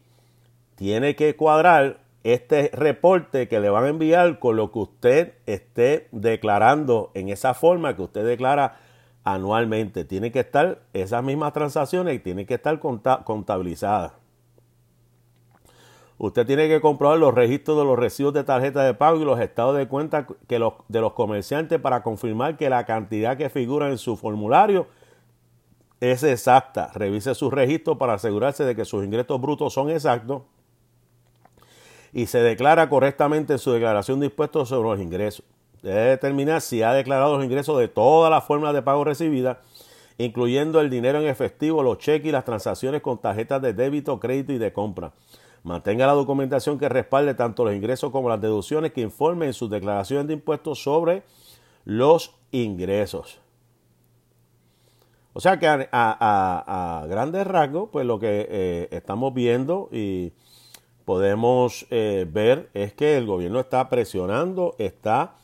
tiene 0.75 1.15
que 1.15 1.37
cuadrar 1.37 2.01
este 2.25 2.69
reporte 2.73 3.47
que 3.47 3.61
le 3.61 3.71
van 3.71 3.85
a 3.85 3.89
enviar 3.91 4.41
con 4.41 4.57
lo 4.57 4.73
que 4.73 4.81
usted 4.81 5.35
esté 5.47 6.09
declarando 6.11 7.13
en 7.15 7.29
esa 7.29 7.55
forma 7.55 7.95
que 7.95 8.03
usted 8.03 8.27
declara 8.27 8.81
anualmente. 9.23 10.05
Tiene 10.05 10.33
que 10.33 10.41
estar 10.41 10.81
esas 10.95 11.23
mismas 11.23 11.53
transacciones 11.53 12.17
y 12.17 12.19
tiene 12.19 12.45
que 12.45 12.55
estar 12.55 12.81
contabilizadas. 12.81 14.15
Usted 16.19 16.45
tiene 16.45 16.67
que 16.67 16.81
comprobar 16.81 17.19
los 17.19 17.35
registros 17.35 17.79
de 17.79 17.85
los 17.85 17.97
recibos 17.97 18.35
de 18.35 18.43
tarjeta 18.43 18.83
de 18.83 18.95
pago 18.95 19.21
y 19.21 19.25
los 19.25 19.39
estados 19.39 19.77
de 19.77 19.87
cuenta 19.87 20.27
que 20.49 20.59
los, 20.59 20.75
de 20.89 21.01
los 21.01 21.13
comerciantes 21.13 21.81
para 21.81 22.03
confirmar 22.03 22.57
que 22.57 22.69
la 22.69 22.85
cantidad 22.85 23.37
que 23.37 23.49
figura 23.49 23.91
en 23.91 23.99
su 23.99 24.17
formulario 24.17 24.89
es 26.13 26.23
exacta. 26.23 26.91
Revise 26.95 27.35
sus 27.35 27.53
registros 27.53 27.97
para 27.99 28.15
asegurarse 28.15 28.65
de 28.65 28.75
que 28.75 28.85
sus 28.85 29.05
ingresos 29.05 29.41
brutos 29.41 29.73
son 29.73 29.91
exactos 29.91 30.43
y 32.13 32.27
se 32.27 32.39
declara 32.39 32.89
correctamente 32.89 33.55
en 33.55 33.59
su 33.59 33.73
declaración 33.73 34.21
de 34.21 34.27
impuestos 34.27 34.69
sobre 34.69 34.89
los 34.89 35.01
ingresos 35.01 35.45
debe 35.85 36.01
determinar 36.01 36.63
si 36.63 36.83
ha 36.83 36.95
declarado 36.95 37.37
los 37.37 37.45
ingresos 37.45 37.79
de 37.79 37.89
todas 37.89 38.31
las 38.31 38.43
formas 38.45 38.73
de 38.73 38.81
pago 38.81 39.05
recibidas, 39.05 39.59
incluyendo 40.17 40.81
el 40.81 40.89
dinero 40.89 41.21
en 41.21 41.27
efectivo, 41.27 41.83
los 41.83 41.99
cheques 41.99 42.29
y 42.29 42.33
las 42.33 42.47
transacciones 42.47 43.03
con 43.03 43.19
tarjetas 43.19 43.61
de 43.61 43.75
débito, 43.75 44.19
crédito 44.19 44.53
y 44.53 44.59
de 44.59 44.73
compra. 44.73 45.13
Mantenga 45.63 46.07
la 46.07 46.15
documentación 46.15 46.79
que 46.79 46.89
respalde 46.89 47.35
tanto 47.35 47.65
los 47.65 47.75
ingresos 47.75 48.11
como 48.11 48.31
las 48.31 48.41
deducciones 48.41 48.93
que 48.93 49.03
informe 49.03 49.47
en 49.47 49.53
sus 49.53 49.69
declaraciones 49.69 50.27
de 50.27 50.35
impuestos 50.35 50.83
sobre 50.83 51.23
los 51.85 52.35
ingresos. 52.51 53.41
O 55.35 55.41
sea 55.41 55.59
que 55.59 55.67
a, 55.69 57.07
grandes 57.09 57.47
rasgos, 57.47 57.91
pues 57.93 58.07
lo 58.07 58.19
que 58.19 58.47
eh, 58.49 58.89
estamos 58.93 59.35
viendo 59.35 59.91
y 59.93 60.33
podemos 61.05 61.87
eh, 61.91 62.27
ver 62.31 62.71
es 62.73 62.95
que 62.95 63.19
el 63.19 63.27
gobierno 63.27 63.61
está 63.61 63.91
presionando, 63.91 64.75
está 64.79 65.35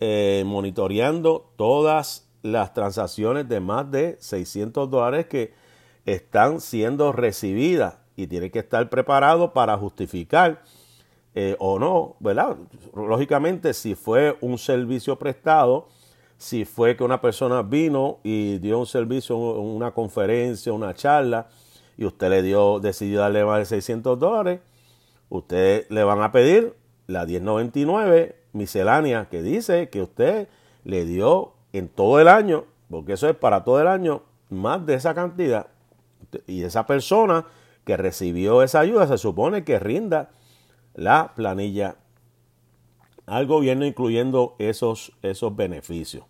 eh, 0.00 0.42
monitoreando 0.46 1.52
todas 1.56 2.28
las 2.42 2.72
transacciones 2.72 3.48
de 3.48 3.60
más 3.60 3.90
de 3.90 4.16
600 4.20 4.90
dólares 4.90 5.26
que 5.26 5.52
están 6.04 6.60
siendo 6.60 7.12
recibidas 7.12 7.98
y 8.16 8.28
tiene 8.28 8.50
que 8.50 8.60
estar 8.60 8.88
preparado 8.88 9.52
para 9.52 9.76
justificar 9.76 10.62
eh, 11.34 11.54
o 11.58 11.78
no, 11.78 12.16
¿verdad? 12.20 12.56
Lógicamente, 12.94 13.74
si 13.74 13.94
fue 13.94 14.38
un 14.40 14.56
servicio 14.56 15.18
prestado, 15.18 15.88
si 16.38 16.64
fue 16.64 16.96
que 16.96 17.04
una 17.04 17.20
persona 17.20 17.62
vino 17.62 18.18
y 18.22 18.58
dio 18.58 18.78
un 18.78 18.86
servicio, 18.86 19.36
una 19.36 19.92
conferencia, 19.92 20.72
una 20.72 20.94
charla, 20.94 21.48
y 21.96 22.04
usted 22.04 22.28
le 22.28 22.42
dio, 22.42 22.78
decidió 22.78 23.20
darle 23.20 23.44
más 23.44 23.58
de 23.58 23.64
600 23.64 24.18
dólares, 24.18 24.60
usted 25.28 25.86
le 25.88 26.04
van 26.04 26.22
a 26.22 26.32
pedir 26.32 26.74
la 27.06 27.24
1099 27.24 28.36
miscelánea 28.52 29.28
que 29.30 29.42
dice 29.42 29.88
que 29.88 30.02
usted 30.02 30.48
le 30.84 31.04
dio 31.04 31.52
en 31.72 31.88
todo 31.88 32.20
el 32.20 32.28
año, 32.28 32.64
porque 32.90 33.14
eso 33.14 33.28
es 33.28 33.36
para 33.36 33.64
todo 33.64 33.80
el 33.80 33.86
año, 33.86 34.22
más 34.50 34.84
de 34.84 34.94
esa 34.94 35.14
cantidad. 35.14 35.68
Y 36.46 36.62
esa 36.64 36.86
persona 36.86 37.46
que 37.84 37.96
recibió 37.96 38.62
esa 38.62 38.80
ayuda 38.80 39.06
se 39.06 39.18
supone 39.18 39.64
que 39.64 39.78
rinda 39.78 40.30
la 40.94 41.32
planilla 41.34 41.96
al 43.26 43.46
gobierno 43.46 43.84
incluyendo 43.84 44.54
esos, 44.58 45.12
esos 45.22 45.54
beneficios. 45.54 46.24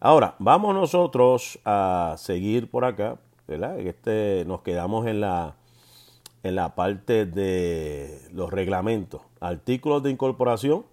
Ahora, 0.00 0.36
vamos 0.38 0.74
nosotros 0.74 1.58
a 1.64 2.14
seguir 2.18 2.70
por 2.70 2.84
acá, 2.84 3.18
¿verdad? 3.48 3.80
Este, 3.80 4.44
nos 4.46 4.62
quedamos 4.62 5.06
en 5.08 5.20
la, 5.20 5.56
en 6.44 6.54
la 6.54 6.76
parte 6.76 7.26
de 7.26 8.20
los 8.32 8.50
reglamentos, 8.52 9.22
artículos 9.40 10.02
de 10.04 10.10
incorporación 10.10 10.84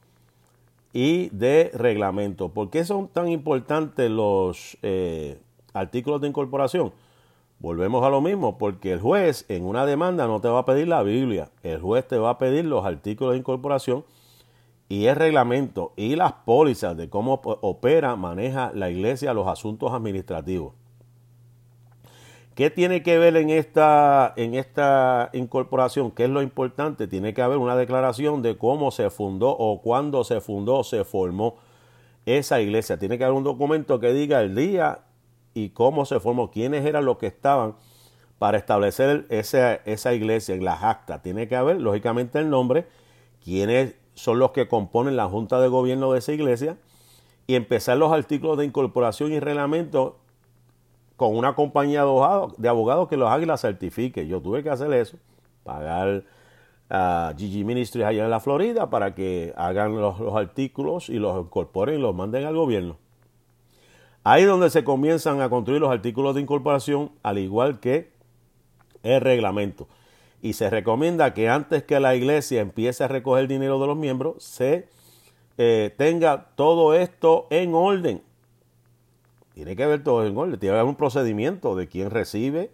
y 0.91 1.29
de 1.29 1.71
reglamento. 1.73 2.49
¿Por 2.49 2.71
qué 2.71 2.83
son 2.83 3.07
tan 3.07 3.27
importantes 3.27 4.09
los 4.09 4.77
eh, 4.81 5.39
artículos 5.73 6.21
de 6.21 6.29
incorporación? 6.29 6.91
Volvemos 7.59 8.03
a 8.03 8.09
lo 8.09 8.21
mismo, 8.21 8.57
porque 8.57 8.91
el 8.93 8.99
juez 8.99 9.45
en 9.49 9.65
una 9.65 9.85
demanda 9.85 10.25
no 10.25 10.41
te 10.41 10.47
va 10.47 10.59
a 10.59 10.65
pedir 10.65 10.87
la 10.87 11.03
Biblia, 11.03 11.51
el 11.61 11.79
juez 11.79 12.07
te 12.07 12.17
va 12.17 12.31
a 12.31 12.37
pedir 12.37 12.65
los 12.65 12.85
artículos 12.85 13.33
de 13.33 13.39
incorporación 13.39 14.03
y 14.87 15.05
el 15.07 15.15
reglamento 15.15 15.93
y 15.95 16.15
las 16.15 16.33
pólizas 16.33 16.95
de 16.95 17.09
cómo 17.09 17.41
opera, 17.43 18.15
maneja 18.15 18.71
la 18.73 18.89
iglesia 18.89 19.33
los 19.33 19.47
asuntos 19.47 19.93
administrativos. 19.93 20.73
¿Qué 22.53 22.69
tiene 22.69 23.03
que 23.03 23.17
ver 23.17 23.35
en 23.35 23.49
esta, 23.49 24.33
en 24.37 24.53
esta 24.53 25.29
incorporación? 25.33 26.11
¿Qué 26.11 26.23
es 26.23 26.29
lo 26.29 26.41
importante? 26.41 27.07
Tiene 27.07 27.33
que 27.33 27.41
haber 27.41 27.57
una 27.57 27.75
declaración 27.75 28.41
de 28.41 28.57
cómo 28.57 28.91
se 28.91 29.09
fundó 29.09 29.49
o 29.49 29.81
cuándo 29.81 30.23
se 30.23 30.39
fundó, 30.39 30.85
se 30.85 31.03
formó 31.03 31.55
esa 32.25 32.61
iglesia. 32.61 32.97
Tiene 32.97 33.17
que 33.17 33.25
haber 33.25 33.35
un 33.35 33.43
documento 33.43 33.99
que 33.99 34.13
diga 34.13 34.41
el 34.41 34.55
día 34.55 34.99
y 35.53 35.71
cómo 35.71 36.05
se 36.05 36.21
formó, 36.21 36.49
quiénes 36.49 36.85
eran 36.85 37.03
los 37.03 37.17
que 37.17 37.27
estaban 37.27 37.75
para 38.37 38.57
establecer 38.57 39.25
esa, 39.29 39.75
esa 39.75 40.13
iglesia 40.13 40.55
en 40.55 40.63
las 40.63 40.81
actas. 40.81 41.21
Tiene 41.23 41.49
que 41.49 41.57
haber, 41.57 41.81
lógicamente, 41.81 42.39
el 42.39 42.49
nombre, 42.49 42.87
quiénes 43.43 43.95
son 44.15 44.39
los 44.39 44.51
que 44.51 44.67
componen 44.67 45.15
la 45.15 45.27
junta 45.27 45.59
de 45.59 45.67
gobierno 45.67 46.11
de 46.11 46.19
esa 46.19 46.33
iglesia 46.33 46.77
y 47.47 47.55
empezar 47.55 47.97
los 47.97 48.11
artículos 48.11 48.57
de 48.57 48.65
incorporación 48.65 49.31
y 49.31 49.39
reglamento 49.39 50.17
con 51.15 51.35
una 51.35 51.55
compañía 51.55 52.03
de 52.03 52.69
abogados, 52.69 53.07
que 53.07 53.17
los 53.17 53.29
haga 53.29 53.53
y 53.53 53.57
certifique. 53.57 54.27
Yo 54.27 54.41
tuve 54.41 54.63
que 54.63 54.69
hacer 54.69 54.91
eso, 54.93 55.17
pagar 55.63 56.23
a 56.89 57.33
GG 57.37 57.65
Ministries 57.65 58.05
allá 58.05 58.25
en 58.25 58.29
la 58.29 58.39
Florida 58.39 58.89
para 58.89 59.15
que 59.15 59.53
hagan 59.55 59.95
los, 59.95 60.19
artículos 60.35 61.09
y 61.09 61.19
los 61.19 61.45
incorporen 61.45 61.99
y 61.99 62.01
los 62.01 62.15
manden 62.15 62.45
al 62.45 62.55
gobierno. 62.55 62.97
Ahí 64.23 64.41
es 64.41 64.47
donde 64.47 64.69
se 64.69 64.83
comienzan 64.83 65.41
a 65.41 65.49
construir 65.49 65.79
los 65.79 65.91
artículos 65.91 66.35
de 66.35 66.41
incorporación, 66.41 67.11
al 67.21 67.37
igual 67.37 67.79
que 67.79 68.11
el 69.03 69.21
reglamento. 69.21 69.87
Y 70.41 70.53
se 70.53 70.69
recomienda 70.69 71.33
que 71.33 71.49
antes 71.49 71.83
que 71.83 71.99
la 71.99 72.15
iglesia 72.15 72.61
empiece 72.61 73.03
a 73.03 73.07
recoger 73.07 73.47
dinero 73.47 73.79
de 73.79 73.87
los 73.87 73.97
miembros, 73.97 74.43
se 74.43 74.87
eh, 75.57 75.93
tenga 75.97 76.49
todo 76.55 76.93
esto 76.93 77.47
en 77.49 77.73
orden. 77.73 78.21
Tiene 79.53 79.75
que 79.75 79.83
haber 79.83 80.03
todo 80.03 80.25
en 80.25 80.37
orden. 80.37 80.59
Tiene 80.59 80.73
que 80.73 80.79
haber 80.79 80.89
un 80.89 80.95
procedimiento 80.95 81.75
de 81.75 81.87
quién 81.87 82.11
recibe. 82.11 82.71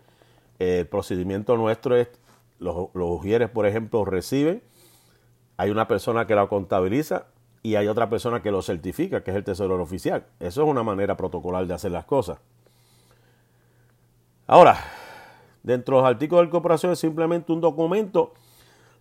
el 0.60 0.88
procedimiento 0.88 1.56
nuestro 1.58 1.96
es, 1.96 2.10
los, 2.60 2.90
los 2.94 3.50
por 3.54 3.66
ejemplo, 3.68 4.04
reciben. 4.06 4.62
Hay 5.58 5.70
una 5.70 5.88
persona 5.88 6.26
que 6.26 6.36
la 6.36 6.48
contabiliza 6.48 7.28
y 7.64 7.76
hay 7.76 7.88
otra 7.88 8.10
persona 8.10 8.42
que 8.42 8.52
lo 8.52 8.62
certifica, 8.62 9.24
que 9.24 9.32
es 9.32 9.38
el 9.38 9.44
tesorero 9.44 9.82
oficial. 9.82 10.26
Eso 10.40 10.64
es 10.64 10.68
una 10.68 10.84
manera 10.84 11.16
protocolar 11.16 11.68
de 11.68 11.74
hacer 11.76 11.92
las 11.92 12.06
cosas. 12.06 12.40
Ahora, 14.48 14.84
dentro 15.64 15.98
de 15.98 16.02
los 16.04 16.10
artículos 16.10 16.44
de 16.44 16.48
incorporación 16.48 16.92
es 16.92 17.00
simplemente 17.00 17.52
un 17.52 17.62
documento 17.62 18.34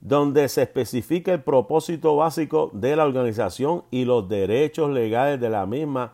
donde 0.01 0.49
se 0.49 0.63
especifica 0.63 1.33
el 1.33 1.43
propósito 1.43 2.17
básico 2.17 2.71
de 2.73 2.97
la 2.97 3.05
organización 3.05 3.85
y 3.91 4.05
los 4.05 4.29
derechos 4.29 4.91
legales 4.91 5.41
de 5.41 5.51
la 5.51 5.67
misma 5.67 6.13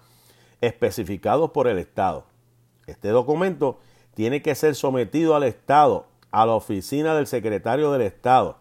especificados 0.60 1.50
por 1.50 1.68
el 1.68 1.78
Estado. 1.78 2.24
Este 2.86 3.08
documento 3.08 3.78
tiene 4.14 4.42
que 4.42 4.54
ser 4.54 4.74
sometido 4.74 5.36
al 5.36 5.44
Estado, 5.44 6.06
a 6.30 6.46
la 6.46 6.54
oficina 6.54 7.14
del 7.14 7.26
secretario 7.26 7.92
del 7.92 8.02
Estado. 8.02 8.56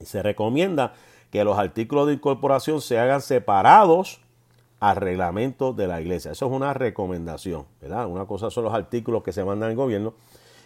Y 0.00 0.06
se 0.06 0.22
recomienda 0.22 0.94
que 1.30 1.44
los 1.44 1.58
artículos 1.58 2.06
de 2.06 2.14
incorporación 2.14 2.80
se 2.80 2.98
hagan 2.98 3.20
separados 3.20 4.20
al 4.80 4.96
reglamento 4.96 5.72
de 5.72 5.86
la 5.86 6.00
iglesia. 6.00 6.32
Eso 6.32 6.46
es 6.46 6.52
una 6.52 6.72
recomendación, 6.74 7.66
¿verdad? 7.80 8.06
Una 8.06 8.26
cosa 8.26 8.50
son 8.50 8.64
los 8.64 8.74
artículos 8.74 9.22
que 9.22 9.32
se 9.32 9.44
mandan 9.44 9.70
al 9.70 9.76
gobierno 9.76 10.14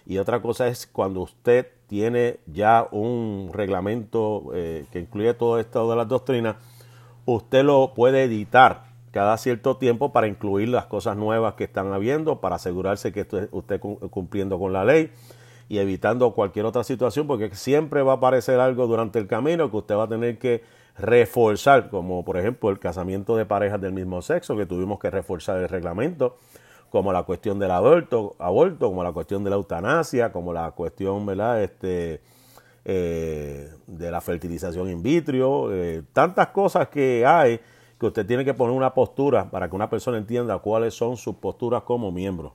y 0.07 0.19
otra 0.19 0.41
cosa 0.41 0.69
es 0.69 0.87
cuando 0.87 1.21
usted 1.21 1.69
tiene 1.87 2.39
ya 2.47 2.87
un 2.91 3.51
reglamento 3.53 4.51
eh, 4.55 4.85
que 4.93 5.01
incluye 5.01 5.35
todo 5.35 5.59
esto 5.59 5.91
de 5.91 5.97
las 5.97 6.09
doctrinas, 6.09 6.57
usted 7.25 7.65
lo 7.65 7.95
puede 7.95 8.25
editar 8.25 8.85
cada 9.11 9.37
cierto 9.39 9.77
tiempo 9.77 10.13
para 10.13 10.29
incluir 10.29 10.69
las 10.69 10.87
cosas 10.87 11.17
nuevas 11.17 11.55
que 11.55 11.65
están 11.65 11.93
habiendo, 11.93 12.41
para 12.41 12.57
asegurarse 12.57 13.13
que 13.13 13.27
usted 13.51 13.81
cumpliendo 13.81 14.59
con 14.59 14.73
la 14.73 14.85
ley 14.85 15.11
y 15.69 15.79
evitando 15.79 16.33
cualquier 16.33 16.67
otra 16.67 16.85
situación, 16.85 17.27
porque 17.27 17.55
siempre 17.55 18.03
va 18.03 18.13
a 18.13 18.17
aparecer 18.17 18.61
algo 18.61 18.87
durante 18.87 19.19
el 19.19 19.27
camino 19.27 19.71
que 19.71 19.77
usted 19.77 19.97
va 19.97 20.05
a 20.05 20.09
tener 20.09 20.39
que 20.39 20.63
reforzar, 20.99 21.91
como 21.91 22.25
por 22.25 22.37
ejemplo 22.37 22.71
el 22.71 22.79
casamiento 22.79 23.37
de 23.37 23.47
parejas 23.47 23.81
del 23.81 23.93
mismo 23.93 24.23
sexo, 24.23 24.57
que 24.57 24.67
tuvimos 24.67 24.99
que 24.99 25.11
reforzar 25.11 25.59
el 25.59 25.69
reglamento, 25.69 26.39
como 26.91 27.13
la 27.13 27.23
cuestión 27.23 27.59
del 27.59 27.71
aborto, 27.71 28.35
aborto 28.39 28.89
como 28.89 29.03
la 29.05 29.13
cuestión 29.13 29.45
de 29.45 29.51
la 29.51 29.57
eutanasia, 29.57 30.33
como 30.33 30.53
la 30.53 30.71
cuestión 30.73 31.25
¿verdad? 31.25 31.63
Este, 31.63 32.21
eh, 32.85 33.73
de 33.87 34.11
la 34.11 34.21
fertilización 34.21 34.91
in 34.91 35.03
vitro, 35.03 35.73
eh, 35.73 36.03
tantas 36.13 36.49
cosas 36.49 36.89
que 36.89 37.25
hay 37.25 37.61
que 37.99 38.07
usted 38.07 38.27
tiene 38.27 38.45
que 38.45 38.55
poner 38.55 38.75
una 38.75 38.95
postura 38.95 39.51
para 39.51 39.69
que 39.69 39.77
una 39.77 39.91
persona 39.91 40.17
entienda 40.17 40.59
cuáles 40.59 40.95
son 40.95 41.17
sus 41.17 41.37
posturas 41.37 41.83
como 41.83 42.11
miembro. 42.11 42.55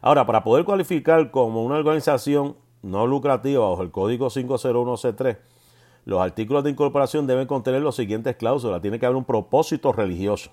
Ahora, 0.00 0.24
para 0.24 0.42
poder 0.42 0.64
cualificar 0.64 1.30
como 1.30 1.62
una 1.62 1.76
organización 1.76 2.56
no 2.82 3.06
lucrativa 3.06 3.68
bajo 3.68 3.82
el 3.82 3.90
código 3.90 4.28
501C3, 4.28 5.36
los 6.06 6.20
artículos 6.20 6.64
de 6.64 6.70
incorporación 6.70 7.26
deben 7.26 7.46
contener 7.46 7.82
los 7.82 7.96
siguientes 7.96 8.36
cláusulas. 8.36 8.80
Tiene 8.80 8.98
que 8.98 9.06
haber 9.06 9.16
un 9.16 9.24
propósito 9.24 9.92
religioso. 9.92 10.52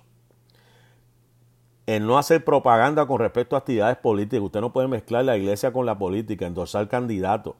El 1.85 2.07
no 2.07 2.17
hacer 2.17 2.45
propaganda 2.45 3.05
con 3.05 3.19
respecto 3.19 3.55
a 3.55 3.59
actividades 3.59 3.97
políticas. 3.97 4.43
Usted 4.43 4.61
no 4.61 4.71
puede 4.71 4.87
mezclar 4.87 5.25
la 5.25 5.37
iglesia 5.37 5.73
con 5.73 5.85
la 5.85 5.97
política, 5.97 6.45
endosar 6.45 6.87
candidatos. 6.87 7.55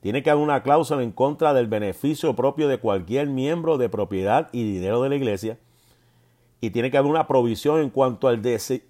Tiene 0.00 0.24
que 0.24 0.30
haber 0.30 0.42
una 0.42 0.64
cláusula 0.64 1.02
en 1.02 1.12
contra 1.12 1.54
del 1.54 1.68
beneficio 1.68 2.34
propio 2.34 2.66
de 2.66 2.78
cualquier 2.78 3.28
miembro 3.28 3.78
de 3.78 3.88
propiedad 3.88 4.48
y 4.50 4.64
dinero 4.64 5.00
de 5.00 5.08
la 5.10 5.14
iglesia. 5.14 5.58
Y 6.60 6.70
tiene 6.70 6.90
que 6.90 6.98
haber 6.98 7.10
una 7.10 7.28
provisión 7.28 7.80
en 7.80 7.90
cuanto 7.90 8.26
al 8.26 8.42
des, 8.42 8.82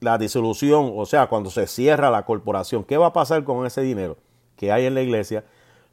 la 0.00 0.18
disolución, 0.18 0.92
o 0.94 1.06
sea, 1.06 1.28
cuando 1.28 1.50
se 1.50 1.66
cierra 1.66 2.10
la 2.10 2.26
corporación, 2.26 2.84
¿qué 2.84 2.98
va 2.98 3.06
a 3.06 3.12
pasar 3.14 3.44
con 3.44 3.64
ese 3.64 3.80
dinero 3.80 4.18
que 4.56 4.70
hay 4.70 4.84
en 4.84 4.94
la 4.94 5.00
iglesia? 5.00 5.44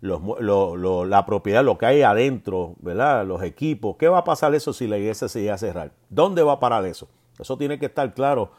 La 0.03 1.25
propiedad, 1.25 1.63
lo 1.63 1.77
que 1.77 1.85
hay 1.85 2.01
adentro, 2.01 2.75
¿verdad? 2.79 3.25
Los 3.25 3.41
equipos, 3.41 3.95
¿qué 3.97 4.09
va 4.09 4.17
a 4.19 4.23
pasar 4.25 4.53
eso 4.53 4.73
si 4.73 4.85
la 4.85 4.97
iglesia 4.97 5.29
se 5.29 5.41
llega 5.41 5.53
a 5.53 5.57
cerrar? 5.57 5.91
¿Dónde 6.09 6.43
va 6.43 6.53
a 6.53 6.59
parar 6.59 6.85
eso? 6.85 7.07
Eso 7.39 7.57
tiene 7.57 7.79
que 7.79 7.85
estar 7.85 8.13
claro 8.13 8.51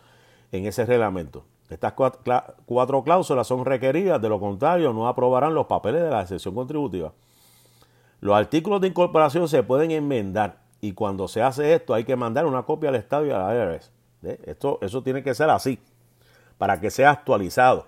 en 0.53 0.65
ese 0.67 0.87
reglamento. 0.87 1.45
Estas 1.69 1.93
cuatro 1.93 3.05
cláusulas 3.05 3.47
son 3.47 3.65
requeridas, 3.65 4.21
de 4.23 4.29
lo 4.29 4.41
contrario 4.41 4.93
no 4.93 5.07
aprobarán 5.07 5.55
los 5.55 5.67
papeles 5.67 6.03
de 6.03 6.11
la 6.11 6.23
excepción 6.23 6.55
contributiva. 6.55 7.13
Los 8.21 8.37
artículos 8.37 8.81
de 8.81 8.89
incorporación 8.89 9.47
se 9.49 9.63
pueden 9.63 9.91
enmendar 9.91 10.63
y 10.81 10.93
cuando 10.93 11.29
se 11.29 11.43
hace 11.43 11.75
esto 11.75 11.93
hay 11.93 12.05
que 12.05 12.17
mandar 12.17 12.47
una 12.47 12.63
copia 12.63 12.89
al 12.89 12.95
Estado 12.95 13.27
y 13.27 13.31
a 13.31 13.39
la 13.39 13.55
IRS. 13.55 13.91
Esto, 14.47 14.79
eso 14.81 15.03
tiene 15.03 15.23
que 15.23 15.35
ser 15.35 15.51
así, 15.51 15.79
para 16.57 16.81
que 16.81 16.91
sea 16.91 17.11
actualizado. 17.11 17.87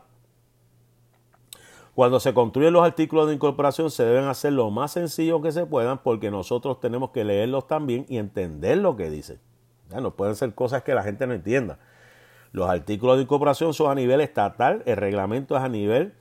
Cuando 1.96 2.20
se 2.20 2.34
construyen 2.34 2.74
los 2.74 2.84
artículos 2.84 3.26
de 3.26 3.32
incorporación 3.32 3.90
se 3.90 4.04
deben 4.04 4.26
hacer 4.26 4.52
lo 4.52 4.70
más 4.70 4.92
sencillo 4.92 5.40
que 5.40 5.50
se 5.50 5.64
puedan 5.64 5.96
porque 6.02 6.30
nosotros 6.30 6.78
tenemos 6.78 7.08
que 7.08 7.24
leerlos 7.24 7.66
también 7.66 8.04
y 8.06 8.18
entender 8.18 8.76
lo 8.76 8.96
que 8.96 9.08
dicen. 9.08 9.40
no 9.90 10.14
pueden 10.14 10.36
ser 10.36 10.54
cosas 10.54 10.82
que 10.82 10.94
la 10.94 11.02
gente 11.02 11.26
no 11.26 11.32
entienda. 11.32 11.78
Los 12.52 12.68
artículos 12.68 13.16
de 13.16 13.22
incorporación 13.22 13.72
son 13.72 13.90
a 13.90 13.94
nivel 13.94 14.20
estatal, 14.20 14.82
el 14.84 14.98
reglamento 14.98 15.56
es 15.56 15.62
a 15.62 15.70
nivel 15.70 16.12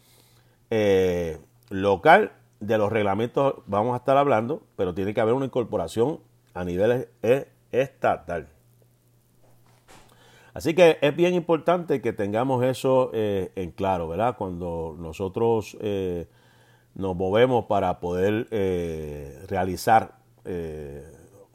eh, 0.69 1.41
local. 1.69 2.31
De 2.61 2.77
los 2.77 2.89
reglamentos 2.89 3.55
vamos 3.65 3.95
a 3.95 3.97
estar 3.97 4.15
hablando, 4.15 4.63
pero 4.77 4.93
tiene 4.93 5.13
que 5.13 5.19
haber 5.19 5.33
una 5.33 5.47
incorporación 5.47 6.21
a 6.53 6.63
nivel 6.63 7.09
e, 7.21 7.49
estatal. 7.73 8.47
Así 10.55 10.73
que 10.73 10.97
es 11.01 11.13
bien 11.13 11.33
importante 11.33 12.01
que 12.01 12.13
tengamos 12.13 12.63
eso 12.63 13.11
eh, 13.13 13.51
en 13.55 13.71
claro, 13.71 14.07
¿verdad? 14.07 14.37
Cuando 14.37 14.95
nosotros 14.97 15.77
eh, 15.81 16.29
nos 16.93 17.13
movemos 17.13 17.65
para 17.65 17.99
poder 17.99 18.47
eh, 18.51 19.43
realizar 19.49 20.15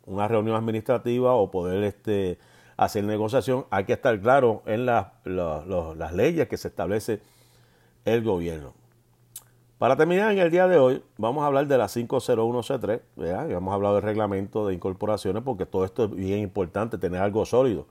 una 0.05 0.29
reunión 0.29 0.57
administrativa 0.57 1.33
o 1.33 1.51
poder 1.51 1.85
este, 1.85 2.39
hacer 2.77 3.05
negociación, 3.05 3.65
hay 3.71 3.85
que 3.85 3.95
estar 3.95 4.21
claro 4.21 4.63
en 4.67 4.85
las 4.85 6.13
leyes 6.13 6.49
que 6.49 6.59
se 6.59 6.69
establece 6.69 7.23
el 8.05 8.23
gobierno. 8.23 8.75
Para 9.79 9.97
terminar 9.97 10.33
en 10.33 10.41
el 10.41 10.51
día 10.51 10.69
de 10.69 10.77
hoy, 10.77 11.03
vamos 11.17 11.43
a 11.43 11.47
hablar 11.47 11.67
de 11.69 11.79
la 11.79 11.87
501C3, 11.87 13.01
¿verdad? 13.17 13.49
Y 13.49 13.53
hemos 13.53 13.73
hablado 13.73 13.95
del 13.95 14.03
reglamento 14.03 14.67
de 14.67 14.75
incorporaciones 14.75 15.43
porque 15.43 15.65
todo 15.65 15.87
esto 15.87 16.05
es 16.05 16.11
bien 16.15 16.41
importante, 16.41 16.99
tener 16.99 17.23
algo 17.23 17.47
sólido. 17.47 17.87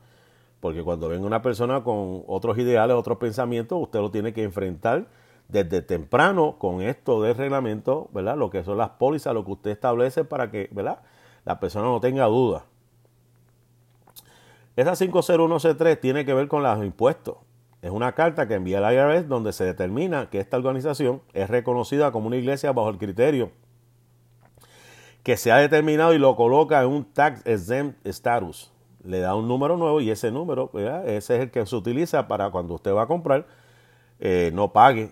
Porque 0.60 0.84
cuando 0.84 1.08
venga 1.08 1.26
una 1.26 1.42
persona 1.42 1.84
con 1.84 2.24
otros 2.28 2.58
ideales, 2.58 2.96
otros 2.96 3.18
pensamientos, 3.18 3.80
usted 3.82 4.00
lo 4.00 4.12
tiene 4.12 4.34
que 4.34 4.44
enfrentar 4.44 5.08
desde 5.48 5.82
temprano 5.82 6.58
con 6.60 6.82
esto 6.82 7.22
del 7.22 7.36
reglamento, 7.36 8.10
¿verdad? 8.14 8.38
Lo 8.38 8.50
que 8.50 8.64
son 8.64 8.78
las 8.78 8.92
pólizas, 8.92 9.34
lo 9.34 9.46
que 9.46 9.52
usted 9.52 9.72
establece 9.72 10.24
para 10.26 10.52
que, 10.52 10.70
¿verdad? 10.72 11.00
La 11.46 11.60
persona 11.60 11.88
no 11.88 12.00
tenga 12.00 12.26
dudas. 12.26 12.64
Esa 14.76 14.92
501C3 14.92 16.00
tiene 16.00 16.26
que 16.26 16.34
ver 16.34 16.48
con 16.48 16.64
los 16.64 16.86
impuestos. 16.86 17.38
Es 17.82 17.92
una 17.92 18.14
carta 18.14 18.48
que 18.48 18.56
envía 18.56 18.80
el 18.80 18.94
IRS 18.94 19.28
donde 19.28 19.54
se 19.54 19.64
determina 19.64 20.30
que 20.30 20.40
esta 20.40 20.58
organización 20.58 21.22
es 21.34 21.50
reconocida 21.50 22.12
como 22.12 22.28
una 22.28 22.36
iglesia 22.36 22.72
bajo 22.74 22.90
el 22.90 22.98
criterio 22.98 23.52
que 25.24 25.38
se 25.38 25.52
ha 25.52 25.58
determinado 25.58 26.14
y 26.14 26.18
lo 26.18 26.36
coloca 26.36 26.82
en 26.82 26.88
un 26.88 27.06
tax 27.06 27.46
exempt 27.46 28.06
status 28.08 28.72
le 29.04 29.20
da 29.20 29.36
un 29.36 29.48
número 29.48 29.78
nuevo 29.78 30.02
y 30.02 30.10
ese 30.10 30.32
número, 30.32 30.72
ese 31.06 31.36
es 31.36 31.42
el 31.42 31.52
que 31.52 31.66
se 31.66 31.76
utiliza 31.76 32.28
para 32.28 32.50
cuando 32.52 32.76
usted 32.76 32.94
va 32.94 33.04
a 33.04 33.08
comprar, 33.08 33.48
eh, 34.20 34.52
no 34.54 34.74
pague. 34.74 35.12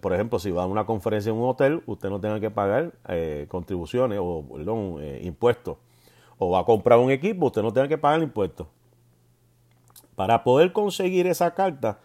por 0.00 0.14
ejemplo, 0.14 0.38
si 0.38 0.50
va 0.50 0.62
a 0.62 0.66
una 0.66 0.86
conferencia 0.86 1.30
en 1.30 1.36
un 1.36 1.48
hotel, 1.48 1.82
usted 1.86 2.08
no 2.08 2.20
tenga 2.20 2.40
que 2.40 2.50
pagar 2.50 2.92
eh, 3.08 3.46
contribuciones 3.48 4.18
o 4.22 4.44
perdón, 4.50 4.96
eh, 5.00 5.20
impuestos. 5.24 5.76
O 6.38 6.50
va 6.50 6.60
a 6.60 6.64
comprar 6.64 6.98
un 6.98 7.10
equipo, 7.10 7.46
usted 7.46 7.62
no 7.62 7.72
tenga 7.72 7.88
que 7.88 7.98
pagar 7.98 8.22
impuestos. 8.22 8.68
Para 10.14 10.44
poder 10.44 10.72
conseguir 10.72 11.26
esa 11.26 11.54
carta, 11.54 12.00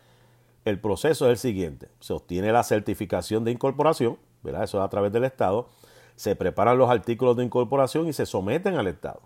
el 0.65 0.79
proceso 0.79 1.25
es 1.25 1.31
el 1.31 1.37
siguiente. 1.37 1.89
Se 1.99 2.13
obtiene 2.13 2.51
la 2.51 2.63
certificación 2.63 3.43
de 3.43 3.51
incorporación, 3.51 4.17
eso 4.43 4.77
es 4.79 4.83
a 4.83 4.89
través 4.89 5.11
del 5.11 5.23
Estado. 5.23 5.67
Se 6.15 6.35
preparan 6.35 6.77
los 6.77 6.89
artículos 6.89 7.37
de 7.37 7.43
incorporación 7.43 8.07
y 8.07 8.13
se 8.13 8.25
someten 8.25 8.75
al 8.75 8.87
Estado 8.87 9.21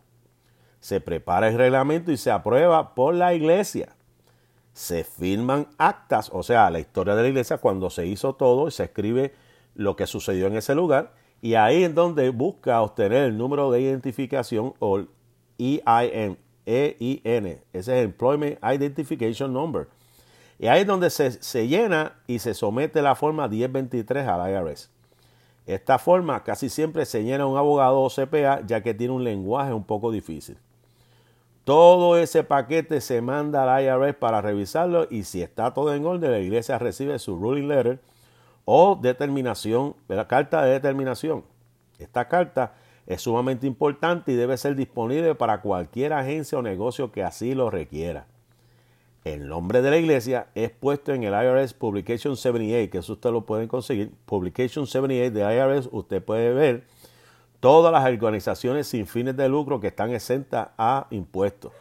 se 0.80 1.02
prepara 1.02 1.48
el 1.48 1.58
reglamento 1.58 2.12
y 2.12 2.18
se 2.18 2.32
aprueba 2.32 2.96
por 2.96 3.14
la 3.14 3.34
iglesia. 3.34 3.96
Se 4.74 5.04
firman 5.04 5.68
actas, 5.78 6.30
o 6.32 6.44
sea, 6.44 6.70
la 6.70 6.80
historia 6.80 7.16
de 7.16 7.24
la 7.24 7.28
iglesia 7.30 7.58
cuando 7.58 7.90
se 7.90 8.06
hizo 8.06 8.36
todo 8.36 8.68
y 8.68 8.72
se 8.72 8.84
escribe 8.84 9.34
lo 9.76 9.96
que 9.96 10.08
sucedió 10.08 10.48
en 10.48 10.56
ese 10.56 10.76
lugar. 10.76 11.14
Y 11.42 11.56
ahí 11.56 11.84
es 11.84 11.94
donde 11.94 12.30
busca 12.30 12.82
obtener 12.82 13.24
el 13.24 13.38
número 13.38 13.72
de 13.72 13.82
identificación 13.82 14.74
o 14.80 15.04
EIN, 15.58 16.38
EIN. 16.66 17.46
Ese 17.46 17.62
es 17.74 17.88
el 17.88 18.06
Employment 18.06 18.60
Identification 18.64 19.54
Number. 19.54 19.88
Y 20.60 20.68
ahí 20.68 20.82
es 20.82 20.88
donde 20.88 21.10
se, 21.10 21.32
se 21.32 21.68
llena 21.68 22.14
y 22.26 22.40
se 22.40 22.54
somete 22.54 23.02
la 23.02 23.16
forma 23.16 23.48
1023 23.48 24.28
al 24.28 24.52
IRS. 24.52 24.90
Esta 25.68 26.00
forma 26.00 26.44
casi 26.44 26.70
siempre 26.70 27.06
se 27.06 27.24
llena 27.24 27.46
un 27.46 27.58
abogado 27.58 28.00
o 28.00 28.10
CPA 28.10 28.62
ya 28.66 28.82
que 28.82 28.94
tiene 28.94 29.14
un 29.14 29.24
lenguaje 29.24 29.74
un 29.74 29.84
poco 29.84 30.12
difícil. 30.12 30.58
Todo 31.68 32.18
ese 32.18 32.46
paquete 32.46 33.02
se 33.02 33.20
manda 33.20 33.76
al 33.76 33.84
IRS 33.84 34.16
para 34.16 34.40
revisarlo 34.40 35.06
y 35.10 35.26
si 35.26 35.42
está 35.42 35.74
todo 35.74 35.94
en 35.94 36.06
orden, 36.06 36.32
la 36.32 36.40
iglesia 36.40 36.80
recibe 36.80 37.20
su 37.20 37.36
ruling 37.36 37.68
letter 37.68 38.00
o 38.64 38.98
determinación, 39.02 39.94
la 40.08 40.30
carta 40.30 40.64
de 40.64 40.72
determinación. 40.72 41.44
Esta 42.00 42.30
carta 42.30 42.76
es 43.06 43.24
sumamente 43.24 43.68
importante 43.68 44.32
y 44.32 44.36
debe 44.36 44.56
ser 44.56 44.78
disponible 44.78 45.36
para 45.36 45.60
cualquier 45.60 46.14
agencia 46.14 46.58
o 46.58 46.62
negocio 46.62 47.12
que 47.12 47.22
así 47.22 47.54
lo 47.54 47.70
requiera. 47.70 48.28
El 49.26 49.50
nombre 49.50 49.82
de 49.82 49.90
la 49.90 49.98
iglesia 49.98 50.48
es 50.56 50.70
puesto 50.72 51.12
en 51.12 51.24
el 51.24 51.34
IRS 51.34 51.74
Publication 51.74 52.38
78, 52.38 52.90
que 52.90 53.00
eso 53.00 53.12
usted 53.12 53.32
lo 53.32 53.42
pueden 53.46 53.68
conseguir. 53.68 54.14
Publication 54.26 54.88
78 54.88 55.34
de 55.34 55.54
IRS, 55.54 55.90
usted 55.92 56.24
puede 56.24 56.54
ver 56.54 56.86
todas 57.68 57.92
las 57.92 58.06
organizaciones 58.06 58.88
sin 58.88 59.06
fines 59.06 59.36
de 59.36 59.50
lucro 59.50 59.82
que 59.82 59.88
están 59.88 60.12
exentas 60.12 60.70
a 60.78 61.06
impuestos. 61.10 61.74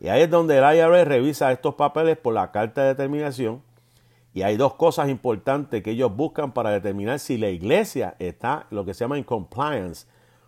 Y 0.00 0.08
ahí 0.08 0.22
es 0.22 0.30
donde 0.30 0.56
el 0.56 0.64
IRS 0.64 1.06
revisa 1.06 1.52
estos 1.52 1.74
papeles 1.74 2.16
por 2.16 2.32
la 2.32 2.50
carta 2.50 2.80
de 2.80 2.88
determinación. 2.88 3.60
Y 4.32 4.40
hay 4.40 4.56
dos 4.56 4.72
cosas 4.72 5.10
importantes 5.10 5.82
que 5.82 5.90
ellos 5.90 6.16
buscan 6.16 6.52
para 6.52 6.70
determinar 6.70 7.18
si 7.18 7.36
la 7.36 7.50
iglesia 7.50 8.16
está 8.20 8.64
lo 8.70 8.86
que 8.86 8.94
se 8.94 9.04
llama 9.04 9.18
en 9.18 9.24
compliance 9.24 10.06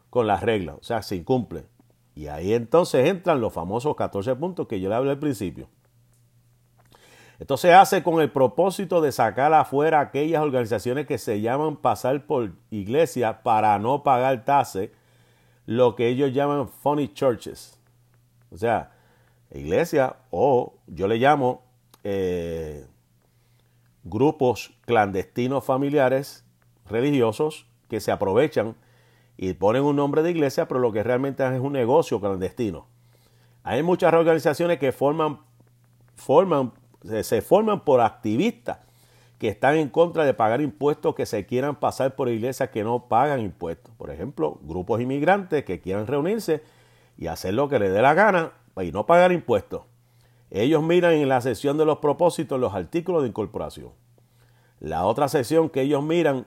con 0.09 0.27
las 0.27 0.43
reglas, 0.43 0.77
o 0.81 0.83
sea, 0.83 1.03
si 1.03 1.23
cumple. 1.23 1.67
Y 2.15 2.29
ahí 2.29 2.55
entonces 2.55 3.07
entran 3.07 3.43
los 3.43 3.53
famosos 3.53 3.95
14 3.95 4.35
puntos 4.35 4.67
que 4.67 4.81
yo 4.81 4.89
le 4.89 4.95
hablé 4.95 5.11
al 5.11 5.19
principio. 5.19 5.69
Esto 7.39 7.57
se 7.57 7.75
hace 7.75 8.03
con 8.03 8.21
el 8.21 8.31
propósito 8.31 9.01
de 9.01 9.11
sacar 9.11 9.53
afuera 9.53 10.01
aquellas 10.01 10.43
organizaciones 10.43 11.07
que 11.07 11.19
se 11.19 11.41
llaman 11.41 11.77
pasar 11.77 12.27
por 12.27 12.53
iglesia 12.71 13.43
para 13.43 13.79
no 13.79 14.05
pagar 14.05 14.45
tase, 14.45 14.93
lo 15.67 15.97
que 15.97 16.09
ellos 16.09 16.33
llaman 16.33 16.69
funny 16.69 17.13
churches. 17.13 17.79
O 18.51 18.57
sea, 18.57 18.93
iglesia 19.51 20.17
o 20.31 20.75
yo 20.87 21.09
le 21.09 21.17
llamo 21.17 21.65
eh, 22.05 22.87
grupos 24.05 24.73
clandestinos 24.83 25.65
familiares 25.65 26.45
religiosos 26.89 27.67
que 27.89 28.01
se 28.01 28.13
aprovechan 28.13 28.77
y 29.37 29.55
ponen 29.55 29.83
un 29.83 29.97
nombre 29.97 30.23
de 30.23 30.31
iglesia, 30.31 30.69
pero 30.69 30.79
lo 30.79 30.93
que 30.93 31.03
realmente 31.03 31.45
es 31.45 31.61
un 31.61 31.73
negocio 31.73 32.21
clandestino. 32.21 32.87
Hay 33.65 33.83
muchas 33.83 34.13
organizaciones 34.13 34.79
que 34.79 34.93
forman, 34.93 35.41
forman 36.15 36.73
se 37.23 37.43
forman 37.43 37.85
por 37.85 38.01
activistas 38.01 38.79
que 39.39 39.49
están 39.49 39.77
en 39.77 39.89
contra 39.89 40.25
de 40.25 40.35
pagar 40.35 40.61
impuestos 40.61 41.15
que 41.15 41.27
se 41.27 41.45
quieran 41.45 41.77
pasar 41.77 42.17
por 42.17 42.29
iglesias 42.29 42.71
que 42.71 42.85
no 42.85 43.09
pagan 43.09 43.41
impuestos. 43.41 43.93
Por 43.97 44.11
ejemplo, 44.11 44.59
grupos 44.63 45.01
inmigrantes 45.01 45.65
que 45.65 45.81
quieran 45.81 46.07
reunirse 46.07 46.63
y 47.19 47.27
hacer 47.27 47.55
lo 47.55 47.69
que 47.69 47.79
les 47.79 47.93
dé 47.93 48.01
la 48.01 48.15
gana 48.15 48.53
y 48.81 48.93
no 48.93 49.07
pagar 49.07 49.33
impuestos. 49.33 49.83
Ellos 50.51 50.83
miran 50.83 51.15
en 51.15 51.29
la 51.29 51.41
sección 51.41 51.77
de 51.79 51.85
los 51.85 51.99
propósitos 51.99 52.61
los 52.61 52.75
artículos 52.75 53.23
de 53.23 53.29
incorporación. 53.29 53.91
La 54.81 55.05
otra 55.05 55.29
sección 55.29 55.69
que 55.69 55.83
ellos 55.83 56.03
miran 56.03 56.47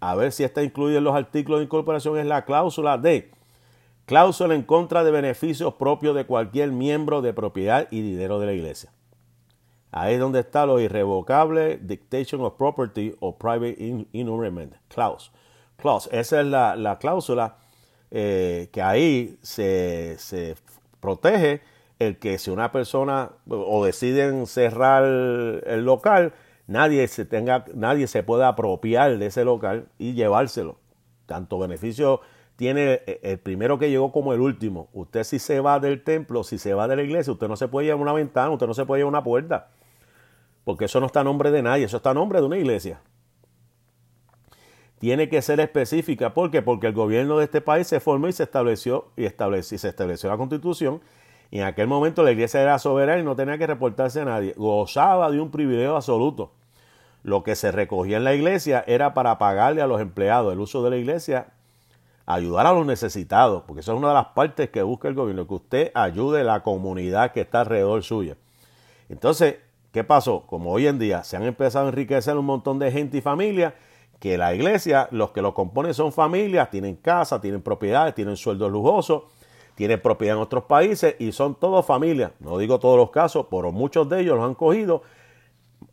a 0.00 0.14
ver 0.14 0.32
si 0.32 0.44
está 0.44 0.62
incluido 0.62 0.98
en 0.98 1.04
los 1.04 1.14
artículos 1.14 1.60
de 1.60 1.64
incorporación 1.64 2.18
es 2.18 2.26
la 2.26 2.44
cláusula 2.44 2.98
de 2.98 3.30
cláusula 4.06 4.54
en 4.54 4.62
contra 4.62 5.02
de 5.02 5.10
beneficios 5.10 5.74
propios 5.74 6.14
de 6.14 6.26
cualquier 6.26 6.72
miembro 6.72 7.22
de 7.22 7.32
propiedad 7.32 7.88
y 7.90 8.02
dinero 8.02 8.38
de 8.38 8.46
la 8.46 8.52
iglesia. 8.52 8.90
Ahí 9.96 10.14
es 10.14 10.20
donde 10.20 10.40
está 10.40 10.66
lo 10.66 10.80
irrevocable 10.80 11.78
Dictation 11.80 12.40
of 12.40 12.54
Property 12.54 13.14
o 13.20 13.38
Private 13.38 13.76
Inurement 14.10 14.74
Clause. 14.88 15.30
Clause. 15.76 16.08
Esa 16.10 16.40
es 16.40 16.46
la, 16.48 16.98
cláusula 17.00 17.58
eh, 18.10 18.70
que 18.72 18.82
ahí 18.82 19.38
se, 19.42 20.56
protege 20.98 21.60
el 22.00 22.18
que 22.18 22.38
si 22.38 22.50
una 22.50 22.72
persona 22.72 23.30
o 23.48 23.84
deciden 23.84 24.48
cerrar 24.48 25.04
el 25.04 25.84
local, 25.84 26.32
nadie 26.66 27.06
se 27.06 27.24
tenga, 27.24 27.64
nadie 27.72 28.08
se 28.08 28.24
pueda 28.24 28.48
apropiar 28.48 29.16
de 29.16 29.26
ese 29.26 29.44
local 29.44 29.86
y 29.96 30.14
llevárselo. 30.14 30.76
Tanto 31.26 31.60
beneficio 31.60 32.20
tiene 32.56 33.02
el 33.22 33.38
primero 33.38 33.78
que 33.78 33.90
llegó 33.90 34.10
como 34.10 34.32
el 34.32 34.40
último. 34.40 34.88
Usted 34.92 35.22
si 35.22 35.38
se 35.38 35.60
va 35.60 35.78
del 35.78 36.02
templo, 36.02 36.42
si 36.42 36.58
se 36.58 36.74
va 36.74 36.88
de 36.88 36.96
la 36.96 37.04
iglesia, 37.04 37.32
usted 37.32 37.46
no 37.46 37.56
se 37.56 37.68
puede 37.68 37.86
llevar 37.86 38.02
una 38.02 38.12
ventana, 38.12 38.50
usted 38.50 38.66
no 38.66 38.74
se 38.74 38.86
puede 38.86 38.98
llevar 38.98 39.10
una 39.10 39.22
puerta 39.22 39.68
porque 40.64 40.86
eso 40.86 41.00
no 41.00 41.06
está 41.06 41.20
a 41.20 41.24
nombre 41.24 41.50
de 41.50 41.62
nadie, 41.62 41.84
eso 41.84 41.98
está 41.98 42.10
a 42.10 42.14
nombre 42.14 42.40
de 42.40 42.46
una 42.46 42.56
iglesia. 42.56 43.00
Tiene 44.98 45.28
que 45.28 45.42
ser 45.42 45.60
específica, 45.60 46.32
¿por 46.32 46.50
qué? 46.50 46.62
Porque 46.62 46.86
el 46.86 46.94
gobierno 46.94 47.36
de 47.38 47.44
este 47.44 47.60
país 47.60 47.86
se 47.86 48.00
formó 48.00 48.28
y 48.28 48.32
se 48.32 48.44
estableció 48.44 49.08
y, 49.16 49.26
y 49.26 49.62
se 49.78 49.88
estableció 49.88 50.30
la 50.30 50.38
constitución. 50.38 51.02
Y 51.50 51.58
en 51.58 51.64
aquel 51.64 51.86
momento 51.86 52.22
la 52.22 52.32
iglesia 52.32 52.62
era 52.62 52.78
soberana 52.78 53.20
y 53.20 53.24
no 53.24 53.36
tenía 53.36 53.58
que 53.58 53.66
reportarse 53.66 54.22
a 54.22 54.24
nadie. 54.24 54.54
Gozaba 54.56 55.30
de 55.30 55.40
un 55.40 55.50
privilegio 55.50 55.94
absoluto. 55.94 56.52
Lo 57.22 57.42
que 57.42 57.54
se 57.54 57.70
recogía 57.70 58.16
en 58.16 58.24
la 58.24 58.34
iglesia 58.34 58.82
era 58.86 59.14
para 59.14 59.38
pagarle 59.38 59.82
a 59.82 59.86
los 59.86 60.00
empleados 60.00 60.52
el 60.52 60.60
uso 60.60 60.82
de 60.82 60.90
la 60.90 60.96
iglesia, 60.96 61.48
ayudar 62.26 62.66
a 62.66 62.72
los 62.72 62.86
necesitados, 62.86 63.64
porque 63.66 63.80
eso 63.80 63.92
es 63.92 63.98
una 63.98 64.08
de 64.08 64.14
las 64.14 64.26
partes 64.28 64.70
que 64.70 64.82
busca 64.82 65.08
el 65.08 65.14
gobierno, 65.14 65.46
que 65.46 65.54
usted 65.54 65.92
ayude 65.94 66.40
a 66.40 66.44
la 66.44 66.62
comunidad 66.62 67.32
que 67.32 67.42
está 67.42 67.60
alrededor 67.60 68.02
suya. 68.02 68.36
Entonces, 69.08 69.56
¿Qué 69.94 70.02
pasó? 70.02 70.42
Como 70.48 70.72
hoy 70.72 70.88
en 70.88 70.98
día 70.98 71.22
se 71.22 71.36
han 71.36 71.44
empezado 71.44 71.86
a 71.86 71.88
enriquecer 71.90 72.36
un 72.36 72.44
montón 72.44 72.80
de 72.80 72.90
gente 72.90 73.18
y 73.18 73.20
familia, 73.20 73.76
que 74.18 74.36
la 74.36 74.52
iglesia, 74.52 75.06
los 75.12 75.30
que 75.30 75.40
lo 75.40 75.54
componen 75.54 75.94
son 75.94 76.12
familias, 76.12 76.68
tienen 76.68 76.96
casa, 76.96 77.40
tienen 77.40 77.62
propiedades, 77.62 78.12
tienen 78.12 78.36
sueldos 78.36 78.72
lujosos, 78.72 79.22
tienen 79.76 80.02
propiedad 80.02 80.34
en 80.34 80.42
otros 80.42 80.64
países 80.64 81.14
y 81.20 81.30
son 81.30 81.54
todos 81.54 81.86
familias. 81.86 82.32
No 82.40 82.58
digo 82.58 82.80
todos 82.80 82.96
los 82.96 83.12
casos, 83.12 83.46
pero 83.48 83.70
muchos 83.70 84.08
de 84.08 84.22
ellos 84.22 84.34
los 84.36 84.44
han 84.44 84.56
cogido. 84.56 85.02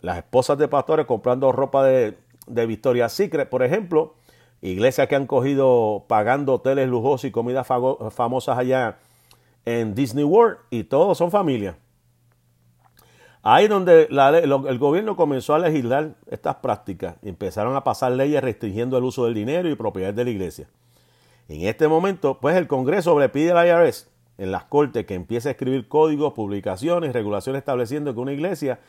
Las 0.02 0.18
esposas 0.18 0.58
de 0.58 0.68
pastores 0.68 1.06
comprando 1.06 1.52
ropa 1.52 1.86
de, 1.86 2.18
de 2.48 2.66
Victoria's 2.66 3.14
Secret, 3.14 3.50
por 3.50 3.62
ejemplo, 3.62 4.16
iglesias 4.64 5.08
que 5.10 5.16
han 5.16 5.28
cogido 5.28 6.06
pagando 6.08 6.56
hoteles 6.56 6.90
lujosos 6.90 7.26
y 7.26 7.32
comidas 7.32 7.68
famosas 7.68 8.58
allá 8.58 8.98
en 9.64 9.94
Disney 9.94 10.24
World 10.24 10.58
y 10.72 10.86
todos 10.86 11.20
son 11.20 11.30
familias. 11.30 11.76
Ahí 13.44 13.68
donde 13.68 14.08
el 14.12 14.78
gobierno 14.78 15.16
comenzó 15.16 15.56
a 15.56 15.60
legislar 15.60 16.16
estas 16.30 16.58
prácticas, 16.58 17.16
empezaron 17.24 17.76
a 17.76 17.84
pasar 17.84 18.12
leyes 18.12 18.42
restringiendo 18.42 18.98
el 18.98 19.04
uso 19.04 19.26
del 19.26 19.34
dinero 19.34 19.68
y 19.68 19.76
propiedad 19.76 20.14
de 20.14 20.24
la 20.24 20.30
iglesia. 20.30 20.68
En 21.50 21.62
este 21.62 21.88
momento, 21.88 22.38
pues 22.40 22.56
el 22.56 22.68
Congreso 22.68 23.20
le 23.20 23.30
pide 23.30 23.52
al 23.52 23.68
IRS 23.68 24.10
en 24.38 24.52
las 24.52 24.66
cortes 24.66 25.06
que 25.06 25.16
empiece 25.16 25.50
a 25.50 25.52
escribir 25.52 25.88
códigos, 25.88 26.34
publicaciones, 26.34 27.14
regulaciones 27.14 27.60
estableciendo 27.60 28.14
que 28.14 28.20
una 28.20 28.32
iglesia, 28.32 28.80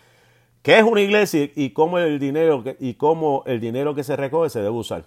qué 0.62 0.79
es 0.79 0.85
una 0.85 1.01
iglesia 1.01 1.51
y 1.55 1.71
cómo 1.71 1.99
el 1.99 2.19
dinero 2.19 2.62
y 2.79 2.95
cómo 2.95 3.43
el 3.47 3.59
dinero 3.59 3.95
que 3.95 4.05
se 4.05 4.17
recoge 4.17 4.51
se 4.51 4.59
debe 4.59 4.71
usar. 4.71 5.07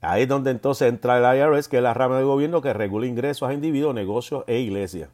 Ahí 0.00 0.22
es 0.22 0.28
donde 0.28 0.52
entonces 0.52 0.88
entra 0.88 1.18
el 1.18 1.38
IRS, 1.38 1.68
que 1.68 1.76
es 1.78 1.82
la 1.82 1.94
rama 1.94 2.16
del 2.16 2.26
gobierno 2.26 2.62
que 2.62 2.72
regula 2.72 3.06
ingresos 3.06 3.48
a 3.48 3.54
individuos, 3.54 3.94
negocios 3.94 4.44
e 4.46 4.60
iglesias. 4.60 5.10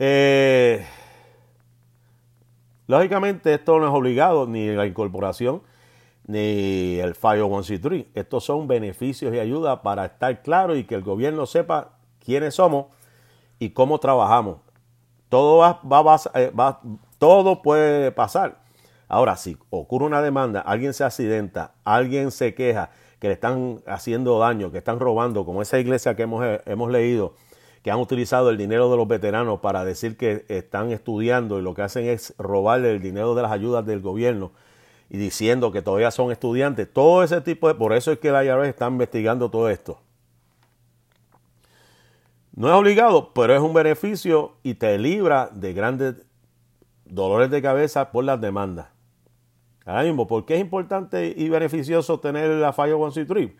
Eh, 0.00 0.86
lógicamente 2.86 3.52
esto 3.52 3.80
no 3.80 3.88
es 3.88 3.92
obligado 3.92 4.46
ni 4.46 4.68
la 4.68 4.86
incorporación 4.86 5.62
ni 6.28 6.98
el 7.00 7.14
501c3. 7.16 8.06
Estos 8.14 8.44
son 8.44 8.68
beneficios 8.68 9.34
y 9.34 9.40
ayuda 9.40 9.82
para 9.82 10.04
estar 10.04 10.42
claro 10.42 10.76
y 10.76 10.84
que 10.84 10.94
el 10.94 11.02
gobierno 11.02 11.46
sepa 11.46 11.98
quiénes 12.24 12.54
somos 12.54 12.86
y 13.58 13.70
cómo 13.70 13.98
trabajamos. 13.98 14.58
Todo, 15.28 15.58
va, 15.58 15.80
va, 15.82 16.20
eh, 16.34 16.52
va, 16.58 16.80
todo 17.18 17.60
puede 17.62 18.12
pasar. 18.12 18.60
Ahora, 19.08 19.36
si 19.36 19.56
ocurre 19.70 20.04
una 20.04 20.22
demanda, 20.22 20.60
alguien 20.60 20.92
se 20.92 21.02
accidenta, 21.02 21.72
alguien 21.84 22.30
se 22.30 22.54
queja 22.54 22.90
que 23.18 23.28
le 23.28 23.34
están 23.34 23.80
haciendo 23.86 24.38
daño, 24.38 24.70
que 24.70 24.78
están 24.78 25.00
robando, 25.00 25.44
como 25.44 25.62
esa 25.62 25.78
iglesia 25.78 26.14
que 26.14 26.22
hemos, 26.22 26.44
hemos 26.66 26.90
leído, 26.90 27.34
que 27.88 27.92
han 27.92 28.00
utilizado 28.00 28.50
el 28.50 28.58
dinero 28.58 28.90
de 28.90 28.98
los 28.98 29.08
veteranos 29.08 29.60
para 29.60 29.82
decir 29.82 30.18
que 30.18 30.44
están 30.48 30.92
estudiando 30.92 31.58
y 31.58 31.62
lo 31.62 31.72
que 31.72 31.80
hacen 31.80 32.04
es 32.04 32.34
robarle 32.36 32.90
el 32.90 33.00
dinero 33.00 33.34
de 33.34 33.40
las 33.40 33.50
ayudas 33.50 33.86
del 33.86 34.02
gobierno 34.02 34.52
y 35.08 35.16
diciendo 35.16 35.72
que 35.72 35.80
todavía 35.80 36.10
son 36.10 36.30
estudiantes. 36.30 36.92
Todo 36.92 37.22
ese 37.22 37.40
tipo 37.40 37.66
de... 37.66 37.76
Por 37.76 37.94
eso 37.94 38.12
es 38.12 38.18
que 38.18 38.30
la 38.30 38.44
IRS 38.44 38.68
está 38.68 38.88
investigando 38.88 39.50
todo 39.50 39.70
esto. 39.70 40.02
No 42.54 42.68
es 42.68 42.74
obligado, 42.74 43.32
pero 43.32 43.54
es 43.54 43.62
un 43.62 43.72
beneficio 43.72 44.56
y 44.62 44.74
te 44.74 44.98
libra 44.98 45.48
de 45.50 45.72
grandes 45.72 46.26
dolores 47.06 47.50
de 47.50 47.62
cabeza 47.62 48.12
por 48.12 48.24
las 48.24 48.38
demandas. 48.38 48.88
Ahora 49.86 50.02
mismo, 50.02 50.26
¿por 50.26 50.44
qué 50.44 50.56
es 50.56 50.60
importante 50.60 51.32
y 51.34 51.48
beneficioso 51.48 52.20
tener 52.20 52.50
la 52.50 52.74
Fire 52.74 52.92
One 52.92 53.24
Trip? 53.24 53.58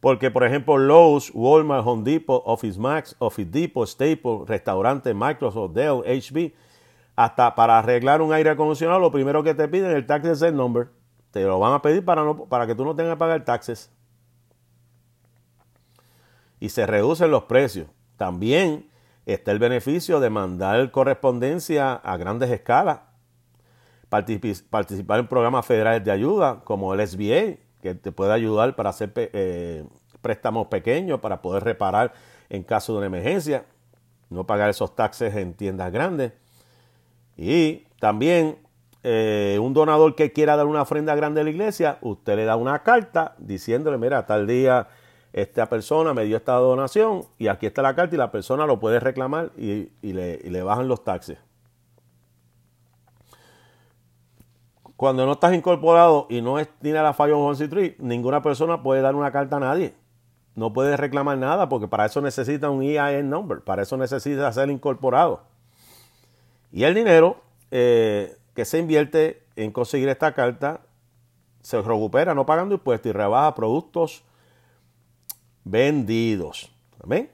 Porque, 0.00 0.30
por 0.30 0.44
ejemplo, 0.44 0.76
Lowe's, 0.76 1.30
Walmart, 1.34 1.86
Home 1.86 2.02
Depot, 2.04 2.42
Office 2.44 2.78
Max, 2.78 3.16
Office 3.18 3.50
Depot, 3.50 3.86
Staples, 3.86 4.46
restaurantes, 4.46 5.14
Microsoft, 5.14 5.72
Dell, 5.72 6.02
HB, 6.04 6.52
hasta 7.16 7.54
para 7.54 7.78
arreglar 7.78 8.20
un 8.20 8.32
aire 8.32 8.50
acondicionado, 8.50 9.00
lo 9.00 9.10
primero 9.10 9.42
que 9.42 9.54
te 9.54 9.66
piden 9.68 9.90
es 9.90 9.96
el 9.96 10.06
tax 10.06 10.24
design 10.24 10.56
number. 10.56 10.90
te 11.30 11.42
lo 11.42 11.58
van 11.58 11.72
a 11.72 11.82
pedir 11.82 12.04
para, 12.04 12.22
no, 12.22 12.44
para 12.44 12.66
que 12.66 12.74
tú 12.74 12.84
no 12.84 12.94
tengas 12.94 13.14
que 13.14 13.18
pagar 13.18 13.44
taxes. 13.44 13.90
Y 16.60 16.68
se 16.68 16.86
reducen 16.86 17.30
los 17.30 17.44
precios. 17.44 17.88
También 18.16 18.90
está 19.24 19.50
el 19.52 19.58
beneficio 19.58 20.20
de 20.20 20.30
mandar 20.30 20.90
correspondencia 20.90 21.94
a 21.94 22.16
grandes 22.16 22.50
escalas, 22.50 23.00
participar 24.08 25.20
en 25.20 25.26
programas 25.26 25.66
federales 25.66 26.04
de 26.04 26.10
ayuda 26.10 26.62
como 26.64 26.94
el 26.94 27.06
SBA, 27.06 27.65
que 27.86 27.94
te 27.94 28.12
puede 28.12 28.32
ayudar 28.32 28.76
para 28.76 28.90
hacer 28.90 29.12
eh, 29.16 29.84
préstamos 30.20 30.66
pequeños, 30.68 31.20
para 31.20 31.40
poder 31.42 31.64
reparar 31.64 32.12
en 32.48 32.62
caso 32.62 32.92
de 32.92 32.98
una 32.98 33.06
emergencia, 33.06 33.64
no 34.30 34.46
pagar 34.46 34.70
esos 34.70 34.94
taxes 34.94 35.34
en 35.36 35.54
tiendas 35.54 35.92
grandes. 35.92 36.32
Y 37.36 37.84
también 38.00 38.58
eh, 39.02 39.58
un 39.62 39.72
donador 39.72 40.14
que 40.14 40.32
quiera 40.32 40.56
dar 40.56 40.66
una 40.66 40.82
ofrenda 40.82 41.14
grande 41.14 41.40
a 41.40 41.44
la 41.44 41.50
iglesia, 41.50 41.98
usted 42.00 42.36
le 42.36 42.44
da 42.44 42.56
una 42.56 42.82
carta 42.82 43.34
diciéndole, 43.38 43.98
mira, 43.98 44.26
tal 44.26 44.46
día 44.46 44.88
esta 45.32 45.68
persona 45.68 46.14
me 46.14 46.24
dio 46.24 46.38
esta 46.38 46.54
donación 46.54 47.22
y 47.38 47.48
aquí 47.48 47.66
está 47.66 47.82
la 47.82 47.94
carta 47.94 48.14
y 48.14 48.18
la 48.18 48.32
persona 48.32 48.66
lo 48.66 48.80
puede 48.80 48.98
reclamar 49.00 49.52
y, 49.56 49.90
le, 50.02 50.62
bajan 50.62 50.88
los 50.88 51.04
taxes. 51.04 51.38
Cuando 54.96 55.26
no 55.26 55.32
estás 55.32 55.54
incorporado 55.54 56.26
y 56.30 56.40
no 56.40 56.58
es, 56.58 56.68
tiene 56.80 57.02
la 57.02 57.12
falla 57.12 57.34
en 57.34 57.52
Street, 57.52 57.96
ninguna 57.98 58.42
persona 58.42 58.82
puede 58.82 59.02
dar 59.02 59.14
una 59.14 59.30
carta 59.30 59.56
a 59.56 59.60
nadie. 59.60 59.94
No 60.54 60.72
puede 60.72 60.96
reclamar 60.96 61.36
nada 61.36 61.68
porque 61.68 61.86
para 61.86 62.06
eso 62.06 62.22
necesita 62.22 62.70
un 62.70 62.82
EIN 62.82 63.28
number, 63.28 63.60
para 63.60 63.82
eso 63.82 63.98
necesita 63.98 64.50
ser 64.52 64.70
incorporado. 64.70 65.42
Y 66.72 66.84
el 66.84 66.94
dinero 66.94 67.42
eh, 67.70 68.36
que 68.54 68.64
se 68.64 68.78
invierte 68.78 69.42
en 69.54 69.70
conseguir 69.70 70.08
esta 70.08 70.32
carta 70.32 70.80
se 71.60 71.82
recupera 71.82 72.34
no 72.34 72.46
pagando 72.46 72.76
impuestos 72.76 73.10
y 73.10 73.12
rebaja 73.12 73.54
productos 73.54 74.22
vendidos. 75.64 76.70
¿Amén? 77.02 77.30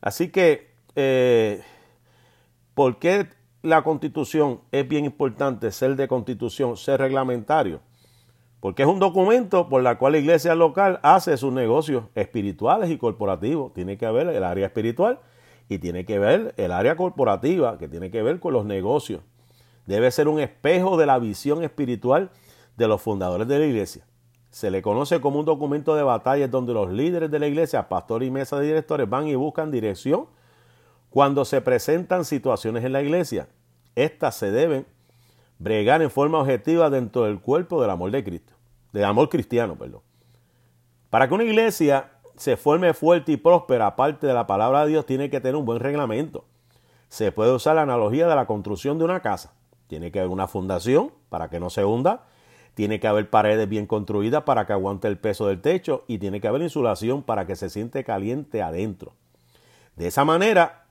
Así 0.00 0.30
que, 0.30 0.72
eh, 0.96 1.62
¿por 2.74 2.98
qué 2.98 3.28
la 3.66 3.82
constitución 3.82 4.60
es 4.70 4.86
bien 4.86 5.04
importante 5.04 5.72
ser 5.72 5.96
de 5.96 6.06
constitución, 6.06 6.76
ser 6.76 7.00
reglamentario? 7.00 7.80
Porque 8.60 8.84
es 8.84 8.88
un 8.88 9.00
documento 9.00 9.68
por 9.68 9.84
el 9.84 9.98
cual 9.98 10.12
la 10.12 10.18
iglesia 10.18 10.54
local 10.54 11.00
hace 11.02 11.36
sus 11.36 11.52
negocios 11.52 12.04
espirituales 12.14 12.90
y 12.90 12.96
corporativos. 12.96 13.74
Tiene 13.74 13.98
que 13.98 14.08
ver 14.08 14.28
el 14.28 14.44
área 14.44 14.66
espiritual 14.66 15.18
y 15.68 15.78
tiene 15.78 16.04
que 16.04 16.18
ver 16.18 16.54
el 16.56 16.70
área 16.70 16.96
corporativa, 16.96 17.76
que 17.76 17.88
tiene 17.88 18.10
que 18.10 18.22
ver 18.22 18.38
con 18.38 18.52
los 18.52 18.64
negocios. 18.64 19.20
Debe 19.86 20.10
ser 20.10 20.28
un 20.28 20.38
espejo 20.38 20.96
de 20.96 21.06
la 21.06 21.18
visión 21.18 21.64
espiritual 21.64 22.30
de 22.76 22.88
los 22.88 23.02
fundadores 23.02 23.48
de 23.48 23.58
la 23.58 23.66
iglesia. 23.66 24.04
Se 24.50 24.70
le 24.70 24.80
conoce 24.80 25.20
como 25.20 25.40
un 25.40 25.44
documento 25.44 25.96
de 25.96 26.04
batalla 26.04 26.46
donde 26.46 26.72
los 26.72 26.90
líderes 26.90 27.30
de 27.30 27.38
la 27.40 27.48
iglesia, 27.48 27.88
pastores 27.88 28.28
y 28.28 28.30
mesa 28.30 28.58
de 28.58 28.66
directores 28.66 29.08
van 29.08 29.26
y 29.26 29.34
buscan 29.34 29.72
dirección 29.72 30.26
cuando 31.10 31.44
se 31.44 31.60
presentan 31.60 32.24
situaciones 32.24 32.84
en 32.84 32.92
la 32.92 33.02
iglesia. 33.02 33.48
Estas 33.96 34.36
se 34.36 34.52
deben 34.52 34.86
bregar 35.58 36.02
en 36.02 36.10
forma 36.10 36.38
objetiva 36.38 36.90
dentro 36.90 37.24
del 37.24 37.40
cuerpo 37.40 37.80
del 37.80 37.90
amor 37.90 38.10
de 38.10 38.22
Cristo, 38.22 38.52
del 38.92 39.04
amor 39.04 39.28
cristiano, 39.28 39.76
perdón. 39.76 40.02
Para 41.10 41.26
que 41.26 41.34
una 41.34 41.44
iglesia 41.44 42.12
se 42.36 42.56
forme 42.56 42.92
fuerte 42.92 43.32
y 43.32 43.36
próspera, 43.38 43.86
aparte 43.86 44.26
de 44.26 44.34
la 44.34 44.46
palabra 44.46 44.84
de 44.84 44.90
Dios, 44.90 45.06
tiene 45.06 45.30
que 45.30 45.40
tener 45.40 45.56
un 45.56 45.64
buen 45.64 45.80
reglamento. 45.80 46.44
Se 47.08 47.32
puede 47.32 47.52
usar 47.52 47.76
la 47.76 47.82
analogía 47.82 48.28
de 48.28 48.34
la 48.34 48.46
construcción 48.46 48.98
de 48.98 49.04
una 49.04 49.20
casa. 49.20 49.54
Tiene 49.86 50.12
que 50.12 50.18
haber 50.18 50.30
una 50.30 50.46
fundación 50.46 51.12
para 51.30 51.48
que 51.48 51.58
no 51.58 51.70
se 51.70 51.84
hunda, 51.84 52.26
tiene 52.74 53.00
que 53.00 53.06
haber 53.06 53.30
paredes 53.30 53.66
bien 53.68 53.86
construidas 53.86 54.42
para 54.42 54.66
que 54.66 54.74
aguante 54.74 55.08
el 55.08 55.16
peso 55.16 55.46
del 55.46 55.62
techo 55.62 56.04
y 56.06 56.18
tiene 56.18 56.42
que 56.42 56.48
haber 56.48 56.60
insulación 56.60 57.22
para 57.22 57.46
que 57.46 57.56
se 57.56 57.70
siente 57.70 58.04
caliente 58.04 58.60
adentro. 58.60 59.14
De 59.94 60.08
esa 60.08 60.26
manera 60.26 60.85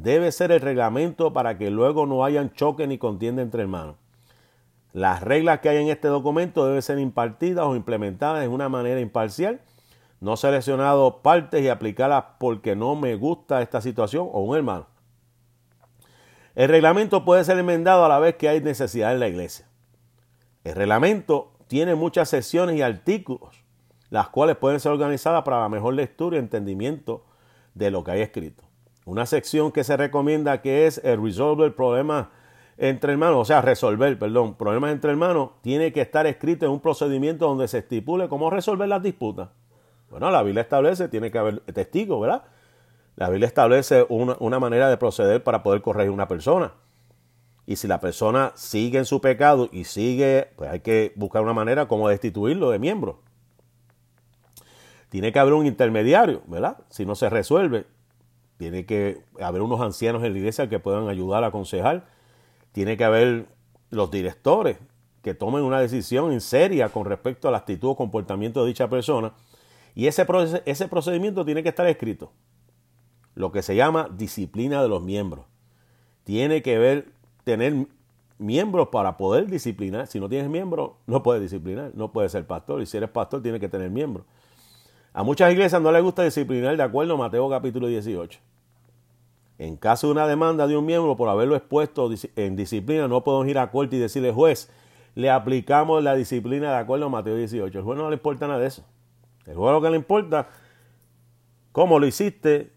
debe 0.00 0.32
ser 0.32 0.52
el 0.52 0.60
reglamento 0.60 1.32
para 1.32 1.58
que 1.58 1.70
luego 1.70 2.06
no 2.06 2.24
hayan 2.24 2.52
choque 2.54 2.86
ni 2.86 2.96
contienda 2.96 3.42
entre 3.42 3.62
hermanos. 3.62 3.96
Las 4.92 5.22
reglas 5.22 5.60
que 5.60 5.68
hay 5.68 5.78
en 5.78 5.88
este 5.88 6.08
documento 6.08 6.66
deben 6.66 6.82
ser 6.82 6.98
impartidas 6.98 7.66
o 7.66 7.76
implementadas 7.76 8.44
en 8.44 8.50
una 8.50 8.68
manera 8.68 9.00
imparcial, 9.00 9.60
no 10.20 10.36
seleccionado 10.36 11.22
partes 11.22 11.62
y 11.62 11.68
aplicarlas 11.68 12.24
porque 12.38 12.74
no 12.74 12.94
me 12.94 13.16
gusta 13.16 13.60
esta 13.60 13.80
situación 13.80 14.28
o 14.32 14.40
un 14.40 14.56
hermano. 14.56 14.86
El 16.54 16.68
reglamento 16.68 17.24
puede 17.24 17.44
ser 17.44 17.58
enmendado 17.58 18.04
a 18.04 18.08
la 18.08 18.18
vez 18.18 18.36
que 18.36 18.48
hay 18.48 18.60
necesidad 18.60 19.12
en 19.12 19.20
la 19.20 19.28
iglesia. 19.28 19.66
El 20.64 20.74
reglamento 20.74 21.52
tiene 21.66 21.94
muchas 21.94 22.28
secciones 22.28 22.76
y 22.76 22.82
artículos, 22.82 23.64
las 24.10 24.28
cuales 24.28 24.56
pueden 24.56 24.80
ser 24.80 24.92
organizadas 24.92 25.42
para 25.42 25.60
la 25.60 25.68
mejor 25.68 25.94
lectura 25.94 26.36
y 26.36 26.40
entendimiento 26.40 27.24
de 27.74 27.90
lo 27.90 28.04
que 28.04 28.10
hay 28.12 28.20
escrito. 28.20 28.71
Una 29.04 29.26
sección 29.26 29.72
que 29.72 29.84
se 29.84 29.96
recomienda 29.96 30.62
que 30.62 30.86
es 30.86 31.00
el 31.04 31.22
resolver 31.22 31.74
problemas 31.74 32.28
entre 32.78 33.12
hermanos, 33.12 33.36
o 33.38 33.44
sea, 33.44 33.60
resolver, 33.60 34.18
perdón, 34.18 34.54
problemas 34.54 34.92
entre 34.92 35.10
hermanos, 35.10 35.50
tiene 35.60 35.92
que 35.92 36.00
estar 36.00 36.26
escrito 36.26 36.66
en 36.66 36.72
un 36.72 36.80
procedimiento 36.80 37.46
donde 37.46 37.68
se 37.68 37.78
estipule 37.78 38.28
cómo 38.28 38.50
resolver 38.50 38.88
las 38.88 39.02
disputas. 39.02 39.50
Bueno, 40.10 40.30
la 40.30 40.42
Biblia 40.42 40.62
establece, 40.62 41.08
tiene 41.08 41.30
que 41.30 41.38
haber 41.38 41.60
testigos, 41.60 42.20
¿verdad? 42.20 42.44
La 43.16 43.28
Biblia 43.28 43.46
establece 43.46 44.06
una, 44.08 44.36
una 44.40 44.58
manera 44.58 44.88
de 44.88 44.96
proceder 44.96 45.42
para 45.42 45.62
poder 45.62 45.82
corregir 45.82 46.10
una 46.10 46.28
persona. 46.28 46.72
Y 47.66 47.76
si 47.76 47.86
la 47.86 48.00
persona 48.00 48.52
sigue 48.54 48.98
en 48.98 49.04
su 49.04 49.20
pecado 49.20 49.68
y 49.70 49.84
sigue, 49.84 50.50
pues 50.56 50.70
hay 50.70 50.80
que 50.80 51.12
buscar 51.16 51.42
una 51.42 51.52
manera 51.52 51.86
como 51.86 52.08
destituirlo 52.08 52.70
de 52.70 52.78
miembro. 52.78 53.20
Tiene 55.08 55.30
que 55.30 55.38
haber 55.38 55.52
un 55.52 55.66
intermediario, 55.66 56.42
¿verdad? 56.46 56.78
Si 56.88 57.04
no 57.06 57.14
se 57.14 57.28
resuelve, 57.28 57.86
tiene 58.62 58.86
que 58.86 59.24
haber 59.40 59.60
unos 59.60 59.80
ancianos 59.80 60.22
en 60.22 60.34
la 60.34 60.38
iglesia 60.38 60.68
que 60.68 60.78
puedan 60.78 61.08
ayudar 61.08 61.42
a 61.42 61.48
aconsejar. 61.48 62.06
Tiene 62.70 62.96
que 62.96 63.02
haber 63.02 63.48
los 63.90 64.08
directores 64.12 64.78
que 65.20 65.34
tomen 65.34 65.64
una 65.64 65.80
decisión 65.80 66.30
en 66.30 66.40
seria 66.40 66.88
con 66.88 67.04
respecto 67.04 67.48
a 67.48 67.50
la 67.50 67.58
actitud 67.58 67.88
o 67.88 67.96
comportamiento 67.96 68.62
de 68.62 68.68
dicha 68.68 68.88
persona. 68.88 69.32
Y 69.96 70.06
ese, 70.06 70.24
ese 70.64 70.86
procedimiento 70.86 71.44
tiene 71.44 71.64
que 71.64 71.70
estar 71.70 71.88
escrito. 71.88 72.30
Lo 73.34 73.50
que 73.50 73.62
se 73.62 73.74
llama 73.74 74.08
disciplina 74.16 74.80
de 74.80 74.88
los 74.88 75.02
miembros. 75.02 75.44
Tiene 76.22 76.62
que 76.62 76.78
ver 76.78 77.08
tener 77.42 77.88
miembros 78.38 78.90
para 78.92 79.16
poder 79.16 79.48
disciplinar. 79.48 80.06
Si 80.06 80.20
no 80.20 80.28
tienes 80.28 80.48
miembros, 80.48 80.92
no 81.08 81.24
puedes 81.24 81.42
disciplinar, 81.42 81.90
no 81.94 82.12
puedes 82.12 82.30
ser 82.30 82.46
pastor. 82.46 82.80
Y 82.80 82.86
si 82.86 82.96
eres 82.96 83.10
pastor, 83.10 83.42
tienes 83.42 83.60
que 83.60 83.68
tener 83.68 83.90
miembros. 83.90 84.24
A 85.14 85.22
muchas 85.22 85.52
iglesias 85.52 85.80
no 85.82 85.92
les 85.92 86.02
gusta 86.02 86.22
disciplinar 86.22 86.76
de 86.76 86.82
acuerdo 86.82 87.14
a 87.14 87.16
Mateo 87.18 87.48
capítulo 87.50 87.86
18. 87.86 88.40
En 89.58 89.76
caso 89.76 90.06
de 90.06 90.12
una 90.12 90.26
demanda 90.26 90.66
de 90.66 90.76
un 90.76 90.86
miembro 90.86 91.16
por 91.16 91.28
haberlo 91.28 91.54
expuesto 91.54 92.10
en 92.34 92.56
disciplina, 92.56 93.06
no 93.08 93.22
podemos 93.22 93.46
ir 93.46 93.58
a 93.58 93.70
corte 93.70 93.96
y 93.96 93.98
decirle, 93.98 94.32
juez, 94.32 94.70
le 95.14 95.30
aplicamos 95.30 96.02
la 96.02 96.14
disciplina 96.14 96.70
de 96.70 96.78
acuerdo 96.78 97.06
a 97.06 97.08
Mateo 97.10 97.36
18. 97.36 97.78
El 97.78 97.84
juez 97.84 97.98
no 97.98 98.08
le 98.08 98.16
importa 98.16 98.46
nada 98.46 98.58
de 98.58 98.66
eso. 98.68 98.84
El 99.46 99.54
juez 99.54 99.72
lo 99.72 99.82
que 99.82 99.90
le 99.90 99.96
importa, 99.96 100.48
cómo 101.72 101.98
lo 101.98 102.06
hiciste 102.06 102.72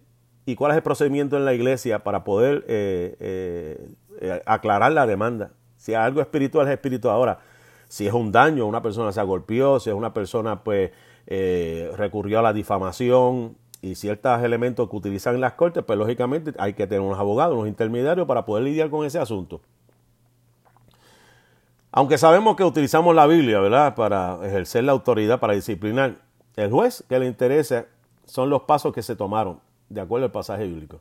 y 0.45 0.55
cuál 0.55 0.71
es 0.71 0.77
el 0.77 0.83
procedimiento 0.83 1.37
en 1.37 1.45
la 1.45 1.53
iglesia 1.53 2.03
para 2.03 2.25
poder 2.25 2.65
eh, 2.67 3.15
eh, 3.19 3.89
eh, 4.19 4.41
aclarar 4.45 4.91
la 4.91 5.07
demanda. 5.07 5.51
Si 5.77 5.93
algo 5.93 6.19
espiritual 6.19 6.67
es 6.67 6.73
espiritual. 6.73 7.15
Ahora, 7.15 7.39
si 7.87 8.07
es 8.07 8.13
un 8.13 8.31
daño, 8.31 8.65
una 8.65 8.81
persona 8.81 9.11
se 9.11 9.21
golpeó, 9.23 9.79
si 9.79 9.89
es 9.89 9.95
una 9.95 10.13
persona 10.13 10.63
pues 10.63 10.91
eh, 11.27 11.91
recurrió 11.95 12.39
a 12.39 12.41
la 12.41 12.53
difamación 12.53 13.57
y 13.81 13.95
ciertos 13.95 14.41
elementos 14.43 14.89
que 14.89 14.95
utilizan 14.95 15.35
en 15.35 15.41
las 15.41 15.53
cortes, 15.53 15.83
pues 15.83 15.97
lógicamente 15.97 16.53
hay 16.57 16.73
que 16.73 16.87
tener 16.87 17.01
unos 17.01 17.19
abogados, 17.19 17.55
unos 17.55 17.67
intermediarios 17.67 18.27
para 18.27 18.45
poder 18.45 18.63
lidiar 18.63 18.89
con 18.89 19.05
ese 19.05 19.19
asunto. 19.19 19.61
Aunque 21.91 22.17
sabemos 22.17 22.55
que 22.55 22.63
utilizamos 22.63 23.15
la 23.15 23.25
Biblia, 23.25 23.59
¿verdad?, 23.59 23.95
para 23.95 24.39
ejercer 24.43 24.83
la 24.83 24.91
autoridad, 24.91 25.39
para 25.39 25.53
disciplinar, 25.53 26.17
el 26.55 26.71
juez 26.71 27.03
que 27.07 27.19
le 27.19 27.27
interesa 27.27 27.85
son 28.25 28.49
los 28.49 28.63
pasos 28.63 28.93
que 28.93 29.01
se 29.01 29.15
tomaron, 29.15 29.59
de 29.89 30.01
acuerdo 30.01 30.25
al 30.25 30.31
pasaje 30.31 30.65
bíblico 30.65 30.99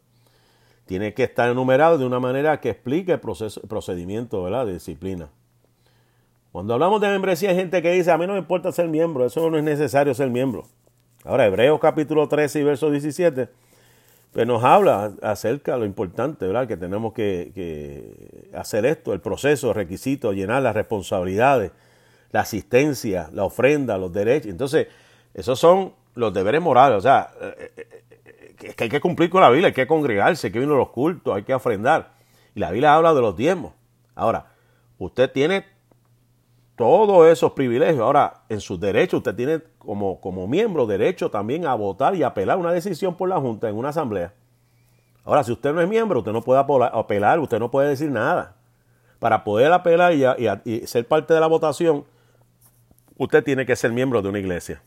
tiene 0.86 1.14
que 1.14 1.24
estar 1.24 1.50
enumerado 1.50 1.98
de 1.98 2.04
una 2.04 2.20
manera 2.20 2.60
que 2.60 2.70
explique 2.70 3.12
el, 3.12 3.20
proceso, 3.20 3.60
procedimiento 3.62 4.44
de 4.44 4.72
disciplina. 4.72 5.28
Cuando 6.54 6.74
hablamos 6.74 7.00
de 7.00 7.08
membresía 7.08 7.50
hay 7.50 7.56
gente 7.56 7.82
que 7.82 7.90
dice, 7.90 8.12
a 8.12 8.16
mí 8.16 8.28
no 8.28 8.34
me 8.34 8.38
importa 8.38 8.70
ser 8.70 8.86
miembro, 8.86 9.26
eso 9.26 9.50
no 9.50 9.58
es 9.58 9.64
necesario 9.64 10.14
ser 10.14 10.30
miembro. 10.30 10.68
Ahora, 11.24 11.46
Hebreos 11.46 11.80
capítulo 11.80 12.28
13 12.28 12.60
y 12.60 12.62
verso 12.62 12.92
17, 12.92 13.48
pues 14.30 14.46
nos 14.46 14.62
habla 14.62 15.14
acerca 15.20 15.72
de 15.72 15.80
lo 15.80 15.84
importante, 15.84 16.46
¿verdad? 16.46 16.68
Que 16.68 16.76
tenemos 16.76 17.12
que, 17.12 18.52
hacer 18.54 18.86
esto, 18.86 19.12
el 19.12 19.18
proceso, 19.18 19.70
el 19.70 19.74
requisito, 19.74 20.32
llenar 20.32 20.62
las 20.62 20.76
responsabilidades, 20.76 21.72
la 22.30 22.42
asistencia, 22.42 23.28
la 23.32 23.42
ofrenda, 23.42 23.98
los 23.98 24.12
derechos. 24.12 24.52
Entonces, 24.52 24.86
esos 25.34 25.58
son 25.58 25.92
los 26.14 26.32
deberes 26.32 26.62
morales. 26.62 26.98
O 26.98 27.00
sea, 27.00 27.32
eh, 27.40 27.72
eh, 27.76 28.04
es 28.62 28.76
que 28.76 28.84
hay 28.84 28.90
que 28.90 29.00
cumplir 29.00 29.28
con 29.28 29.40
la 29.40 29.50
Biblia, 29.50 29.66
hay 29.66 29.74
que 29.74 29.88
congregarse, 29.88 30.46
hay 30.46 30.52
que 30.52 30.60
venir 30.60 30.72
a 30.72 30.78
los 30.78 30.90
cultos, 30.90 31.34
hay 31.34 31.42
que 31.42 31.52
ofrendar. 31.52 32.12
Y 32.54 32.60
la 32.60 32.70
Biblia 32.70 32.94
habla 32.94 33.12
de 33.12 33.22
los 33.22 33.36
diezmos. 33.36 33.72
Ahora, 34.14 34.52
usted 34.98 35.28
tiene 35.32 35.73
todos 36.76 37.26
esos 37.28 37.52
privilegios. 37.52 38.00
Ahora, 38.00 38.42
en 38.48 38.60
sus 38.60 38.80
derechos, 38.80 39.18
usted 39.18 39.34
tiene 39.34 39.60
como, 39.78 40.20
como 40.20 40.46
miembro 40.46 40.86
derecho 40.86 41.30
también 41.30 41.66
a 41.66 41.74
votar 41.74 42.14
y 42.14 42.22
apelar 42.22 42.58
una 42.58 42.72
decisión 42.72 43.16
por 43.16 43.28
la 43.28 43.40
Junta 43.40 43.68
en 43.68 43.76
una 43.76 43.90
asamblea. 43.90 44.32
Ahora, 45.24 45.42
si 45.42 45.52
usted 45.52 45.72
no 45.72 45.80
es 45.80 45.88
miembro, 45.88 46.18
usted 46.18 46.32
no 46.32 46.42
puede 46.42 46.60
apelar, 46.60 47.38
usted 47.40 47.58
no 47.58 47.70
puede 47.70 47.88
decir 47.88 48.10
nada. 48.10 48.56
Para 49.18 49.42
poder 49.42 49.72
apelar 49.72 50.12
y, 50.64 50.86
ser 50.86 51.08
parte 51.08 51.32
de 51.32 51.40
la 51.40 51.46
votación, 51.46 52.04
usted 53.16 53.42
tiene 53.42 53.64
que 53.64 53.74
ser 53.74 53.90
miembro 53.90 54.20
de 54.20 54.28
una 54.28 54.38
iglesia. 54.38 54.82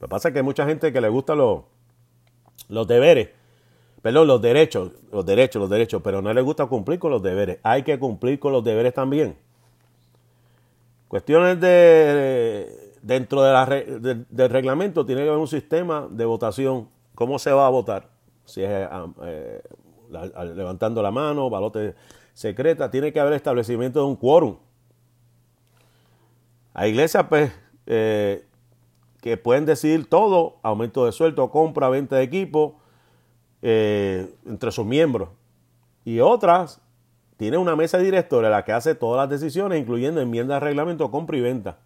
Lo 0.00 0.06
que 0.06 0.10
pasa 0.10 0.28
es 0.28 0.32
que 0.32 0.38
hay 0.38 0.44
mucha 0.44 0.64
gente 0.64 0.92
que 0.92 1.00
le 1.00 1.08
gusta 1.08 1.34
los, 1.34 1.62
los 2.68 2.86
deberes, 2.86 3.30
perdón, 4.00 4.28
los 4.28 4.40
derechos, 4.40 4.92
los 5.12 5.26
derechos, 5.26 5.60
los 5.60 5.68
derechos, 5.68 6.00
pero 6.02 6.22
no 6.22 6.32
le 6.32 6.40
gusta 6.40 6.64
cumplir 6.66 6.98
con 6.98 7.10
los 7.10 7.22
deberes. 7.22 7.58
Hay 7.62 7.82
que 7.82 7.98
cumplir 7.98 8.38
con 8.38 8.52
los 8.52 8.64
deberes 8.64 8.94
también. 8.94 9.36
Cuestiones 11.08 11.58
de 11.60 12.88
dentro 13.02 13.42
del 13.42 14.50
reglamento 14.50 15.06
tiene 15.06 15.22
que 15.22 15.28
haber 15.28 15.40
un 15.40 15.48
sistema 15.48 16.06
de 16.10 16.24
votación. 16.24 16.88
¿Cómo 17.14 17.38
se 17.38 17.52
va 17.52 17.66
a 17.66 17.70
votar? 17.70 18.10
Si 18.44 18.62
es 18.62 18.70
eh, 18.70 18.88
eh, 19.22 19.62
levantando 20.54 21.02
la 21.02 21.10
mano, 21.10 21.50
balote 21.50 21.94
secreta, 22.34 22.90
tiene 22.90 23.12
que 23.12 23.20
haber 23.20 23.32
establecimiento 23.32 24.00
de 24.00 24.06
un 24.06 24.16
quórum. 24.16 24.56
Hay 26.74 26.90
iglesias 26.90 27.26
pues, 27.28 27.50
eh, 27.86 28.44
que 29.20 29.36
pueden 29.36 29.66
decidir 29.66 30.08
todo, 30.08 30.58
aumento 30.62 31.04
de 31.06 31.12
sueldo, 31.12 31.50
compra, 31.50 31.88
venta 31.88 32.16
de 32.16 32.22
equipo, 32.22 32.78
entre 33.60 34.70
sus 34.70 34.86
miembros. 34.86 35.30
Y 36.04 36.20
otras 36.20 36.80
tienen 37.38 37.60
una 37.60 37.76
mesa 37.76 37.98
directora 37.98 38.50
la 38.50 38.64
que 38.64 38.72
hace 38.72 38.96
todas 38.96 39.16
las 39.16 39.40
decisiones, 39.40 39.80
incluyendo 39.80 40.20
enmiendas 40.20 40.60
de 40.60 40.66
reglamento, 40.66 41.10
compra 41.10 41.36
y 41.36 41.40
venta. 41.40 41.78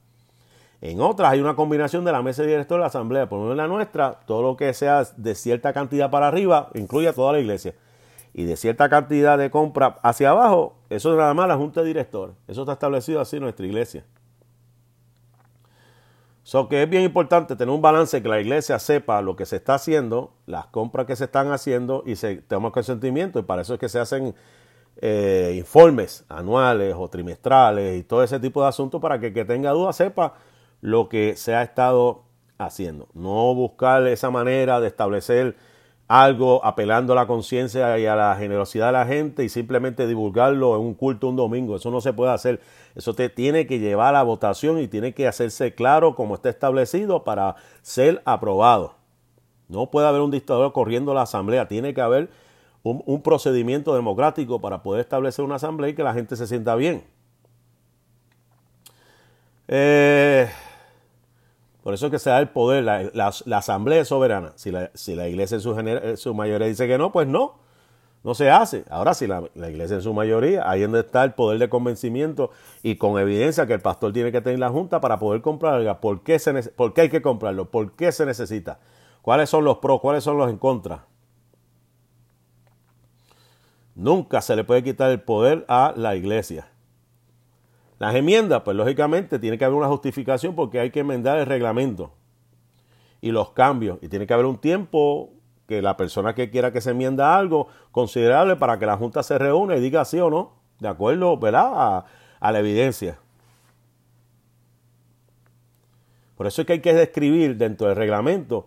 En 0.81 1.01
otras 1.01 1.31
hay 1.31 1.41
una 1.41 1.55
combinación 1.55 2.05
de 2.07 2.11
la 2.11 2.23
mesa 2.23 2.43
directora 2.43 2.79
de 2.79 2.85
la 2.85 2.87
asamblea. 2.87 3.29
Por 3.29 3.39
ejemplo, 3.39 3.53
en 3.53 3.59
la 3.59 3.69
nuestra, 3.69 4.19
todo 4.27 4.43
lo 4.43 4.57
que 4.57 4.73
sea 4.73 5.05
de 5.17 5.35
cierta 5.35 5.75
cantidad 5.75 6.11
para 6.11 6.27
arriba 6.27 6.71
incluye 6.73 7.07
a 7.07 7.13
toda 7.13 7.33
la 7.33 7.39
iglesia. 7.39 7.75
Y 8.33 8.45
de 8.45 8.57
cierta 8.57 8.89
cantidad 8.89 9.37
de 9.37 9.51
compra 9.51 9.99
hacia 10.03 10.31
abajo, 10.31 10.75
eso 10.89 11.13
es 11.13 11.19
nada 11.19 11.35
más 11.35 11.47
la 11.47 11.57
junta 11.57 11.83
directora. 11.83 12.33
Eso 12.49 12.63
está 12.63 12.73
establecido 12.73 13.21
así 13.21 13.37
en 13.37 13.43
nuestra 13.43 13.67
iglesia. 13.67 14.07
So 16.45 16.67
que 16.69 16.83
es 16.83 16.89
bien 16.89 17.03
importante 17.03 17.57
tener 17.57 17.73
un 17.73 17.83
balance 17.83 18.23
que 18.23 18.29
la 18.29 18.41
iglesia 18.41 18.79
sepa 18.79 19.21
lo 19.21 19.37
que 19.37 19.45
se 19.45 19.57
está 19.57 19.75
haciendo, 19.75 20.33
las 20.47 20.67
compras 20.67 21.07
que 21.07 21.15
se 21.15 21.25
están 21.25 21.53
haciendo 21.53 22.03
y 22.07 22.17
se 22.17 22.37
toma 22.37 22.73
consentimiento. 22.73 23.39
Y 23.39 23.43
para 23.43 23.63
eso 23.63 23.75
es 23.75 23.81
que 23.81 23.91
se 23.91 24.01
hacen 24.01 24.35
eh, 25.05 25.57
informes 25.59 26.25
anuales 26.29 26.95
o 26.97 27.09
trimestrales 27.09 27.99
y 27.99 28.05
todo 28.05 28.23
ese 28.23 28.39
tipo 28.39 28.63
de 28.63 28.69
asuntos 28.69 29.01
para 29.01 29.19
que 29.19 29.27
el 29.27 29.35
que 29.35 29.45
tenga 29.45 29.73
dudas 29.73 29.97
sepa 29.97 30.35
lo 30.81 31.09
que 31.09 31.35
se 31.37 31.57
ha 31.57 31.63
estado 31.63 32.23
haciendo. 32.57 33.09
No 33.13 33.53
buscar 33.53 34.07
esa 34.07 34.31
manera 34.31 34.79
de 34.79 34.87
establecer 34.87 35.57
algo 36.07 36.65
apelando 36.65 37.15
a 37.15 37.17
la 37.17 37.27
conciencia 37.27 37.99
y 37.99 38.07
a 38.07 38.15
la 38.15 38.37
generosidad 38.37 38.87
de 38.87 38.93
la 38.93 39.07
gente 39.07 39.43
y 39.43 39.49
simplemente 39.49 40.07
divulgarlo 40.07 40.77
en 40.77 40.83
un 40.83 40.95
culto 40.95 41.29
un 41.29 41.35
domingo. 41.35 41.75
Eso 41.75 41.91
no 41.91 42.01
se 42.01 42.13
puede 42.13 42.31
hacer. 42.31 42.61
Eso 42.95 43.13
te 43.13 43.29
tiene 43.29 43.67
que 43.67 43.81
llevar 43.81 44.11
a 44.11 44.19
la 44.19 44.23
votación 44.23 44.79
y 44.79 44.87
tiene 44.87 45.15
que 45.15 45.27
hacerse 45.27 45.75
claro 45.75 46.15
como 46.15 46.37
está 46.37 46.49
establecido 46.49 47.25
para 47.25 47.57
ser 47.81 48.23
aprobado. 48.25 48.95
No 49.67 49.91
puede 49.91 50.07
haber 50.07 50.21
un 50.21 50.31
dictador 50.31 50.73
corriendo 50.73 51.13
la 51.13 51.23
asamblea. 51.23 51.67
Tiene 51.67 51.93
que 51.93 52.03
haber 52.03 52.31
un, 52.83 53.03
un 53.07 53.23
procedimiento 53.23 53.95
democrático 53.95 54.61
para 54.61 54.83
poder 54.83 55.01
establecer 55.01 55.45
una 55.45 55.57
asamblea 55.57 55.91
y 55.91 55.95
que 55.95 56.03
la 56.03 56.15
gente 56.15 56.37
se 56.37 56.47
sienta 56.47 56.75
bien. 56.75 57.05
Eh, 59.69 60.51
por 61.83 61.95
eso 61.95 62.07
es 62.07 62.13
que 62.13 62.19
se 62.19 62.31
da 62.31 62.39
el 62.39 62.51
poder, 62.51 62.85
la, 62.85 63.33
asamblea 63.57 64.05
soberana. 64.05 64.53
Si 64.57 64.71
la, 64.71 64.91
si 64.95 65.15
la 65.15 65.29
iglesia 65.29 65.57
en 65.57 65.61
su, 65.63 65.75
su, 66.17 66.35
mayoría 66.35 66.67
dice 66.67 66.87
que 66.87 66.99
no, 66.99 67.11
pues 67.11 67.27
no, 67.27 67.55
no 68.23 68.35
se 68.35 68.51
hace. 68.51 68.85
Ahora, 68.91 69.15
si 69.15 69.27
la, 69.27 69.43
iglesia 69.55 69.97
en 69.97 70.03
su 70.03 70.13
mayoría, 70.15 70.69
ahí 70.69 70.83
es 70.83 70.87
donde 70.87 71.01
está 71.01 71.25
el 71.25 71.33
poder 71.33 71.59
de 71.59 71.69
convencimiento 71.69 72.51
y 72.83 72.97
con 72.97 73.19
evidencia 73.19 73.67
que 73.67 73.73
el 73.73 73.81
pastor 73.81 74.13
tiene 74.13 74.31
que 74.31 74.41
tener 74.41 74.59
la 74.59 74.69
junta 74.69 75.01
para 75.01 75.19
poder 75.19 75.41
comprar. 75.41 76.01
¿Por 76.01 76.23
qué, 76.23 76.39
se, 76.39 76.53
¿Por 76.71 76.93
qué 76.93 77.03
hay 77.03 77.09
que 77.09 77.23
comprarlo? 77.23 77.71
¿Por 77.71 77.93
qué 77.93 78.13
se 78.13 78.27
necesita? 78.27 78.79
¿Cuáles 79.23 79.51
son 79.51 79.65
los 79.65 79.79
pros? 79.79 80.01
¿Cuáles 80.01 80.23
son 80.23 80.37
los 80.37 80.51
en 80.51 80.59
contra? 80.59 81.07
Nunca 84.03 84.41
se 84.41 84.57
le 84.57 84.65
puede 84.65 84.83
quitar 84.83 85.13
el 85.13 85.21
poder 85.21 85.65
a 85.69 85.95
la 85.97 86.17
iglesia. 86.17 86.67
Las 88.01 88.17
enmiendas, 88.17 88.63
pues 88.63 88.77
lógicamente 88.77 89.39
tiene 89.39 89.57
que 89.57 89.65
haber 89.65 89.79
una 89.79 89.87
justificación 89.87 90.57
porque 90.57 90.81
hay 90.81 90.91
que 90.91 91.01
enmendar 91.01 91.39
el 91.39 91.47
reglamento 91.47 92.13
y 93.21 93.31
los 93.31 93.51
cambios. 93.51 93.99
Y 94.03 94.09
tiene 94.09 94.27
que 94.27 94.35
haber 94.35 94.47
un 94.47 94.59
tiempo 94.59 95.31
que 95.69 95.81
la 95.81 95.97
persona 95.97 96.35
que 96.35 96.51
quiera 96.51 96.73
que 96.73 96.81
se 96.81 96.91
enmienda 96.91 97.37
algo 97.37 97.69
considerable 97.93 98.57
para 98.57 98.77
que 98.81 98.87
la 98.87 98.97
Junta 98.97 99.23
se 99.23 99.39
reúna 99.39 99.77
y 99.77 99.81
diga 99.81 100.05
sí 100.05 100.19
o 100.19 100.29
no, 100.29 100.55
de 100.81 100.89
acuerdo 100.89 101.37
¿verdad? 101.37 102.05
A, 102.41 102.51
la 102.51 102.59
evidencia. 102.59 103.21
Por 106.37 106.49
eso 106.49 106.63
es 106.63 106.67
que 106.67 106.73
hay 106.73 106.81
que 106.81 106.93
describir 106.93 107.57
dentro 107.57 107.87
del 107.87 107.95
reglamento 107.95 108.67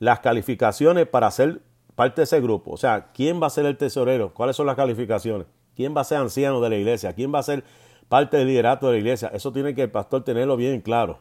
las 0.00 0.18
calificaciones 0.18 1.06
para 1.06 1.30
ser 1.30 1.60
parte 2.02 2.22
de 2.22 2.24
ese 2.24 2.40
grupo. 2.40 2.72
O 2.72 2.76
sea, 2.76 3.12
¿quién 3.14 3.40
va 3.40 3.46
a 3.46 3.50
ser 3.50 3.64
el 3.64 3.76
tesorero? 3.76 4.34
¿Cuáles 4.34 4.56
son 4.56 4.66
las 4.66 4.74
calificaciones? 4.74 5.46
¿Quién 5.76 5.96
va 5.96 6.00
a 6.00 6.04
ser 6.04 6.18
anciano 6.18 6.60
de 6.60 6.68
la 6.68 6.76
iglesia? 6.76 7.12
¿Quién 7.12 7.32
va 7.32 7.38
a 7.38 7.44
ser 7.44 7.62
parte 8.08 8.36
del 8.36 8.48
liderato 8.48 8.88
de 8.88 8.92
la 8.94 8.98
iglesia. 8.98 9.30
Eso 9.32 9.52
tiene 9.52 9.74
que 9.74 9.84
el 9.84 9.90
pastor 9.90 10.24
tenerlo 10.24 10.56
bien 10.56 10.82
claro. 10.82 11.20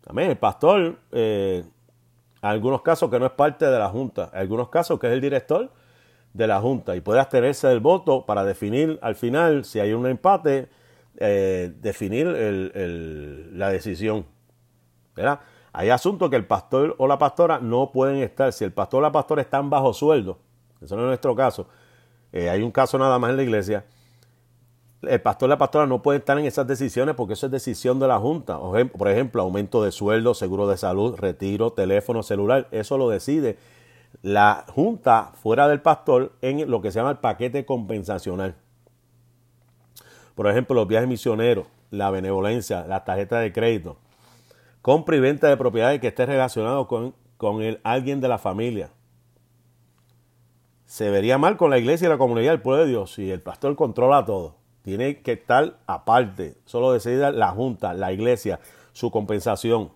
También 0.00 0.30
el 0.30 0.38
pastor, 0.38 0.98
eh, 1.12 1.64
en 2.42 2.48
algunos 2.48 2.80
casos 2.80 3.10
que 3.10 3.20
no 3.20 3.26
es 3.26 3.32
parte 3.32 3.66
de 3.66 3.78
la 3.78 3.90
junta, 3.90 4.30
en 4.32 4.40
algunos 4.40 4.70
casos 4.70 4.98
que 4.98 5.06
es 5.06 5.12
el 5.12 5.20
director 5.20 5.70
de 6.32 6.46
la 6.46 6.60
junta 6.60 6.96
y 6.96 7.00
puede 7.00 7.20
abstenerse 7.20 7.68
del 7.68 7.80
voto 7.80 8.24
para 8.24 8.42
definir 8.42 8.98
al 9.02 9.16
final, 9.16 9.64
si 9.64 9.80
hay 9.80 9.92
un 9.92 10.06
empate, 10.06 10.70
eh, 11.18 11.72
definir 11.80 12.26
la 13.52 13.70
decisión. 13.70 14.24
Hay 15.72 15.90
asuntos 15.90 16.30
que 16.30 16.36
el 16.36 16.46
pastor 16.46 16.94
o 16.98 17.06
la 17.06 17.18
pastora 17.18 17.58
no 17.58 17.92
pueden 17.92 18.16
estar. 18.16 18.52
Si 18.52 18.64
el 18.64 18.72
pastor 18.72 18.98
o 18.98 19.02
la 19.02 19.12
pastora 19.12 19.42
están 19.42 19.70
bajo 19.70 19.92
sueldo, 19.92 20.38
eso 20.80 20.96
no 20.96 21.02
es 21.02 21.08
nuestro 21.08 21.34
caso. 21.34 21.66
Eh, 22.32 22.48
hay 22.50 22.62
un 22.62 22.70
caso 22.70 22.98
nada 22.98 23.18
más 23.18 23.30
en 23.30 23.36
la 23.36 23.42
iglesia. 23.42 23.84
El 25.02 25.20
pastor 25.20 25.48
y 25.48 25.50
la 25.50 25.58
pastora 25.58 25.86
no 25.86 26.02
pueden 26.02 26.20
estar 26.20 26.38
en 26.38 26.44
esas 26.44 26.66
decisiones 26.66 27.14
porque 27.14 27.34
eso 27.34 27.46
es 27.46 27.52
decisión 27.52 28.00
de 28.00 28.08
la 28.08 28.18
Junta. 28.18 28.58
Por 28.58 29.08
ejemplo, 29.08 29.42
aumento 29.42 29.82
de 29.82 29.92
sueldo, 29.92 30.34
seguro 30.34 30.66
de 30.66 30.76
salud, 30.76 31.16
retiro, 31.16 31.72
teléfono 31.72 32.22
celular. 32.22 32.66
Eso 32.72 32.98
lo 32.98 33.08
decide 33.08 33.58
la 34.22 34.64
Junta 34.74 35.32
fuera 35.40 35.68
del 35.68 35.80
pastor 35.80 36.32
en 36.42 36.68
lo 36.70 36.80
que 36.80 36.90
se 36.90 36.98
llama 36.98 37.12
el 37.12 37.18
paquete 37.18 37.64
compensacional. 37.64 38.56
Por 40.34 40.48
ejemplo, 40.48 40.74
los 40.74 40.88
viajes 40.88 41.08
misioneros, 41.08 41.66
la 41.90 42.10
benevolencia, 42.10 42.86
la 42.86 43.04
tarjeta 43.04 43.38
de 43.40 43.52
crédito, 43.52 43.98
compra 44.88 45.16
y 45.16 45.20
venta 45.20 45.48
de 45.48 45.58
propiedades 45.58 46.00
que 46.00 46.06
esté 46.06 46.24
relacionado 46.24 46.88
con, 46.88 47.14
con 47.36 47.60
el, 47.60 47.78
alguien 47.84 48.22
de 48.22 48.28
la 48.28 48.38
familia, 48.38 48.88
se 50.86 51.10
vería 51.10 51.36
mal 51.36 51.58
con 51.58 51.68
la 51.68 51.76
iglesia 51.76 52.06
y 52.06 52.08
la 52.08 52.16
comunidad 52.16 52.52
del 52.52 52.62
pueblo 52.62 52.84
de 52.84 52.88
Dios 52.88 53.12
si 53.12 53.30
el 53.30 53.42
pastor 53.42 53.76
controla 53.76 54.24
todo. 54.24 54.56
Tiene 54.80 55.20
que 55.20 55.32
estar 55.32 55.76
aparte, 55.86 56.56
solo 56.64 56.90
decide 56.90 57.30
la 57.32 57.50
junta, 57.50 57.92
la 57.92 58.14
iglesia, 58.14 58.60
su 58.92 59.10
compensación. 59.10 59.92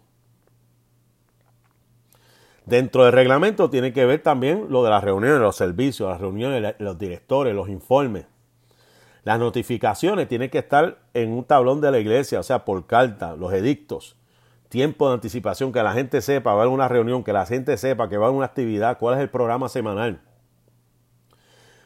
Dentro 2.66 3.05
del 3.05 3.14
reglamento 3.14 3.70
tiene 3.70 3.94
que 3.94 4.05
ver 4.05 4.22
también 4.22 4.66
lo 4.68 4.85
de 4.85 4.90
las 4.90 5.02
reuniones, 5.02 5.40
los 5.40 5.57
servicios, 5.57 6.11
las 6.11 6.20
reuniones, 6.20 6.74
los 6.78 6.98
directores, 6.98 7.55
los 7.55 7.70
informes. 7.70 8.27
Las 9.25 9.38
notificaciones 9.38 10.29
tienen 10.29 10.50
que 10.50 10.58
estar 10.58 10.98
en 11.14 11.33
un 11.33 11.44
tablón 11.44 11.81
de 11.81 11.90
la 11.90 11.98
iglesia, 11.98 12.40
o 12.40 12.42
sea, 12.42 12.66
por 12.66 12.87
carta, 12.87 13.37
los 13.37 13.54
edictos. 13.54 14.19
Tiempo 14.73 15.06
de 15.06 15.12
anticipación, 15.12 15.70
que 15.70 15.83
la 15.83 15.92
gente 15.92 16.23
sepa, 16.23 16.54
va 16.54 16.60
a 16.60 16.62
haber 16.62 16.73
una 16.73 16.88
reunión, 16.88 17.23
que 17.23 17.35
la 17.35 17.44
gente 17.44 17.77
sepa 17.77 18.08
que 18.08 18.16
va 18.16 18.25
a 18.25 18.29
haber 18.29 18.38
una 18.38 18.46
actividad, 18.46 18.96
cuál 18.96 19.16
es 19.16 19.20
el 19.20 19.29
programa 19.29 19.68
semanal. 19.68 20.23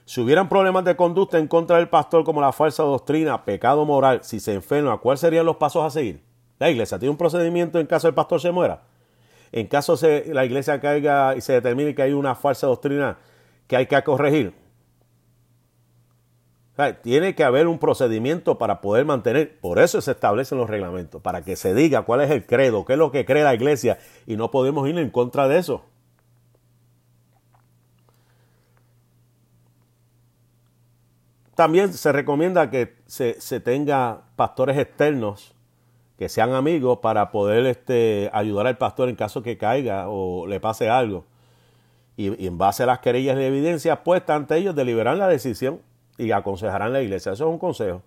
Si 0.05 0.21
hubieran 0.21 0.49
problemas 0.49 0.85
de 0.85 0.95
conducta 0.95 1.37
en 1.41 1.49
contra 1.49 1.79
del 1.79 1.89
pastor 1.89 2.23
como 2.23 2.41
la 2.41 2.53
falsa 2.53 2.85
doctrina, 2.85 3.45
pecado 3.45 3.85
moral, 3.85 4.21
si 4.23 4.39
se 4.39 4.55
enferma, 4.55 4.99
¿cuáles 4.99 5.19
serían 5.19 5.45
los 5.45 5.57
pasos 5.57 5.83
a 5.83 5.91
seguir? 5.91 6.23
La 6.61 6.71
iglesia 6.71 6.97
tiene 6.97 7.11
un 7.11 7.17
procedimiento 7.17 7.81
en 7.81 7.87
caso 7.87 8.07
el 8.07 8.15
pastor 8.15 8.41
se 8.41 8.53
muera. 8.53 8.85
En 9.51 9.67
caso 9.67 9.97
se, 9.97 10.33
la 10.33 10.45
iglesia 10.45 10.81
caiga 10.81 11.35
y 11.35 11.41
se 11.41 11.55
determine 11.55 11.93
que 11.93 12.03
hay 12.03 12.13
una 12.13 12.37
falsa 12.37 12.69
doctrina 12.69 13.19
que 13.67 13.77
hay 13.77 13.87
que 13.87 14.01
corregir. 14.05 14.55
Tiene 17.03 17.35
que 17.35 17.45
haber 17.45 17.67
un 17.67 17.79
procedimiento 17.79 18.59
para 18.59 18.81
poder 18.81 19.05
mantener, 19.05 19.59
por 19.61 19.79
eso 19.79 20.01
se 20.01 20.11
establecen 20.11 20.59
los 20.59 20.69
reglamentos, 20.69 21.23
para 21.23 21.43
que 21.43 21.57
se 21.57 21.75
diga 21.75 22.03
cuál 22.03 22.21
es 22.21 22.31
el 22.31 22.45
credo, 22.45 22.85
qué 22.85 22.95
es 22.95 22.99
lo 22.99 23.11
que 23.11 23.25
cree 23.25 23.45
la 23.45 23.55
iglesia 23.55 23.99
y 24.27 24.37
no 24.37 24.51
podemos 24.51 24.89
ir 24.89 24.99
en 24.99 25.11
contra 25.11 25.49
de 25.49 25.59
eso. 25.59 25.85
también 31.57 31.95
se 31.95 32.13
recomienda 32.13 32.71
que 32.71 32.95
se, 33.07 33.41
se 33.41 33.61
tenga 33.61 34.25
pastores 34.37 34.77
externos 34.79 35.55
que 36.19 36.29
sean 36.29 36.53
amigos 36.53 36.99
para 36.99 37.31
poder 37.31 37.67
este, 37.67 38.31
ayudar 38.33 38.67
al 38.67 38.79
pastor 38.79 39.09
en 39.09 39.17
caso 39.17 39.43
que 39.43 39.59
caiga 39.59 40.09
o 40.09 40.47
le 40.47 40.61
pase 40.61 40.89
algo. 40.89 41.25
Y, 42.17 42.47
en 42.47 42.57
base 42.57 42.85
a 42.85 42.87
las 42.87 43.01
querellas 43.01 43.37
de 43.37 43.47
evidencia 43.47 44.05
puestas 44.05 44.37
ante 44.37 44.57
ellos, 44.57 44.75
deliberarán 44.75 45.19
la 45.19 45.29
decisión 45.29 45.81
y 46.19 46.31
aconsejarán 46.33 46.93
la 46.93 47.03
iglesia. 47.03 47.33
Eso 47.33 47.45
es 47.45 47.51
un 47.51 47.59
consejo. 47.59 48.03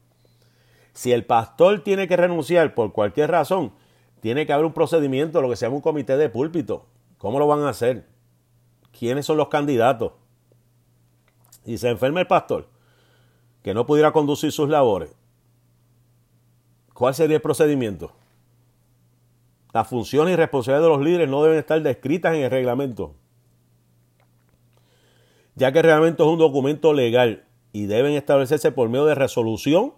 Si 0.94 1.12
el 1.12 1.26
pastor 1.26 1.84
tiene 1.84 2.08
que 2.08 2.18
renunciar 2.18 2.74
por 2.74 2.92
cualquier 2.92 3.32
razón, 3.32 3.72
tiene 4.22 4.46
que 4.46 4.54
haber 4.54 4.66
un 4.66 4.74
procedimiento, 4.74 5.42
lo 5.42 5.50
que 5.50 5.56
se 5.56 5.66
llama 5.66 5.78
un 5.78 5.82
comité 5.82 6.18
de 6.18 6.30
púlpito. 6.30 6.86
¿Cómo 7.18 7.40
lo 7.40 7.48
van 7.48 7.62
a 7.62 7.70
hacer? 7.70 8.06
¿Quiénes 8.98 9.26
son 9.26 9.38
los 9.38 9.50
candidatos? 9.50 10.14
Y 11.66 11.78
se 11.78 11.90
enferma 11.90 12.20
el 12.20 12.28
pastor, 12.28 12.68
que 13.62 13.74
no 13.74 13.86
pudiera 13.86 14.12
conducir 14.12 14.52
sus 14.52 14.70
labores, 14.70 15.16
¿Cuál 17.00 17.16
sería 17.16 17.38
el 17.38 17.42
procedimiento? 17.42 18.12
Las 19.72 19.88
funciones 19.88 20.34
y 20.34 20.36
responsabilidades 20.36 20.84
de 20.84 20.98
los 20.98 21.06
líderes 21.06 21.30
no 21.30 21.42
deben 21.42 21.58
estar 21.58 21.82
descritas 21.82 22.36
en 22.36 22.42
el 22.42 22.52
reglamento, 22.52 23.16
ya 25.56 25.72
que 25.72 25.80
el 25.80 25.86
reglamento 25.86 26.26
es 26.26 26.30
un 26.30 26.40
documento 26.40 26.92
legal 26.92 27.46
y 27.72 27.86
deben 27.86 28.14
establecerse 28.14 28.72
por 28.72 28.90
medio 28.90 29.06
de 29.06 29.16
resolución 29.16 29.94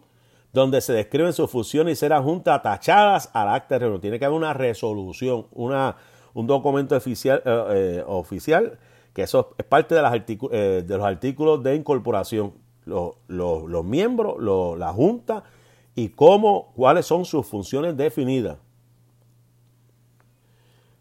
donde 0.53 0.81
se 0.81 0.93
describen 0.93 1.33
sus 1.33 1.49
funciones 1.49 1.93
y 1.93 1.95
serán 1.95 2.23
juntas 2.23 2.59
atachadas 2.59 3.29
al 3.33 3.49
acta 3.49 3.75
de 3.75 3.79
reunión. 3.79 4.01
Tiene 4.01 4.19
que 4.19 4.25
haber 4.25 4.37
una 4.37 4.53
resolución, 4.53 5.47
una, 5.51 5.95
un 6.33 6.47
documento 6.47 6.95
oficial, 6.95 7.41
eh, 7.45 7.63
eh, 7.69 8.03
oficial 8.05 8.77
que 9.13 9.23
eso 9.23 9.53
es 9.57 9.65
parte 9.65 9.95
de, 9.95 10.01
las 10.01 10.13
eh, 10.13 10.83
de 10.85 10.97
los 10.97 11.05
artículos 11.05 11.61
de 11.63 11.75
incorporación. 11.75 12.53
Los, 12.83 13.13
los, 13.27 13.85
miembros, 13.85 14.37
la 14.77 14.91
Junta 14.91 15.43
y 15.93 16.09
cómo, 16.09 16.73
cuáles 16.75 17.05
son 17.05 17.25
sus 17.25 17.45
funciones 17.45 17.95
definidas. 17.95 18.57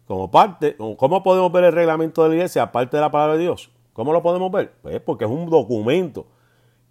Como 0.05 0.29
parte, 0.29 0.77
¿cómo 0.97 1.23
podemos 1.23 1.51
ver 1.51 1.63
el 1.65 1.71
reglamento 1.71 2.21
de 2.21 2.29
la 2.29 2.35
iglesia 2.35 2.63
aparte 2.63 2.97
de 2.97 3.01
la 3.01 3.09
palabra 3.09 3.33
de 3.33 3.41
Dios? 3.41 3.71
¿Cómo 3.93 4.13
lo 4.13 4.21
podemos 4.21 4.51
ver? 4.51 4.73
Pues 4.81 5.01
porque 5.01 5.25
es 5.25 5.31
un 5.31 5.49
documento 5.49 6.27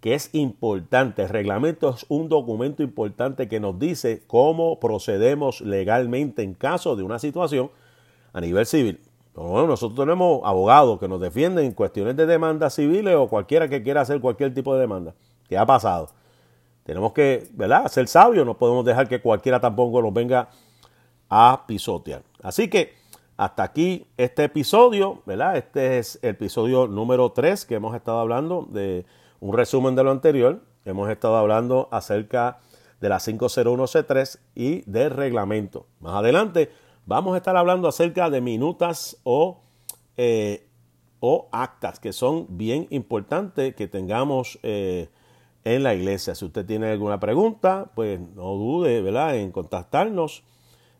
que 0.01 0.15
es 0.15 0.29
importante. 0.33 1.21
El 1.21 1.29
reglamento 1.29 1.89
es 1.89 2.05
un 2.09 2.27
documento 2.27 2.83
importante 2.83 3.47
que 3.47 3.59
nos 3.59 3.79
dice 3.79 4.23
cómo 4.27 4.79
procedemos 4.79 5.61
legalmente 5.61 6.41
en 6.41 6.55
caso 6.55 6.95
de 6.95 7.03
una 7.03 7.19
situación 7.19 7.69
a 8.33 8.41
nivel 8.41 8.65
civil. 8.65 8.99
Bueno, 9.35 9.67
nosotros 9.67 9.97
tenemos 9.97 10.41
abogados 10.43 10.99
que 10.99 11.07
nos 11.07 11.21
defienden 11.21 11.65
en 11.65 11.71
cuestiones 11.71 12.17
de 12.17 12.25
demandas 12.25 12.75
civiles 12.75 13.15
o 13.15 13.29
cualquiera 13.29 13.69
que 13.69 13.81
quiera 13.81 14.01
hacer 14.01 14.19
cualquier 14.19 14.53
tipo 14.53 14.73
de 14.73 14.81
demanda. 14.81 15.13
¿Qué 15.47 15.57
ha 15.57 15.65
pasado? 15.65 16.09
Tenemos 16.83 17.13
que, 17.13 17.47
¿verdad?, 17.53 17.87
ser 17.87 18.07
sabios, 18.07 18.45
no 18.45 18.57
podemos 18.57 18.83
dejar 18.83 19.07
que 19.07 19.21
cualquiera 19.21 19.59
tampoco 19.59 20.01
nos 20.01 20.13
venga 20.13 20.49
a 21.29 21.63
pisotear. 21.67 22.23
Así 22.41 22.69
que 22.69 22.95
hasta 23.37 23.63
aquí 23.63 24.07
este 24.17 24.45
episodio, 24.45 25.21
¿verdad? 25.25 25.57
Este 25.57 25.99
es 25.99 26.19
el 26.23 26.31
episodio 26.31 26.87
número 26.87 27.31
3 27.31 27.65
que 27.65 27.75
hemos 27.75 27.95
estado 27.95 28.19
hablando 28.19 28.67
de 28.69 29.05
un 29.41 29.57
resumen 29.57 29.95
de 29.95 30.03
lo 30.03 30.11
anterior. 30.11 30.61
Hemos 30.85 31.09
estado 31.09 31.35
hablando 31.35 31.89
acerca 31.91 32.59
de 33.01 33.09
la 33.09 33.17
501C3 33.17 34.39
y 34.55 34.89
del 34.89 35.09
reglamento. 35.09 35.87
Más 35.99 36.13
adelante 36.13 36.69
vamos 37.05 37.33
a 37.33 37.37
estar 37.37 37.57
hablando 37.57 37.87
acerca 37.87 38.29
de 38.29 38.39
minutas 38.39 39.17
o, 39.23 39.61
eh, 40.15 40.67
o 41.19 41.49
actas 41.51 41.99
que 41.99 42.13
son 42.13 42.45
bien 42.49 42.87
importantes 42.91 43.75
que 43.75 43.87
tengamos 43.87 44.59
eh, 44.61 45.09
en 45.63 45.83
la 45.83 45.95
iglesia. 45.95 46.35
Si 46.35 46.45
usted 46.45 46.65
tiene 46.65 46.91
alguna 46.91 47.19
pregunta, 47.19 47.91
pues 47.95 48.19
no 48.19 48.53
dude 48.55 49.01
¿verdad? 49.01 49.35
en 49.37 49.51
contactarnos 49.51 50.43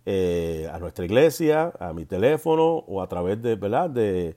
eh, 0.07 0.67
a 0.73 0.79
nuestra 0.79 1.05
iglesia, 1.05 1.73
a 1.79 1.93
mi 1.93 2.05
teléfono 2.05 2.77
o 2.87 3.03
a 3.03 3.07
través 3.07 3.39
de, 3.39 3.55
¿verdad? 3.55 3.89
de, 3.91 4.35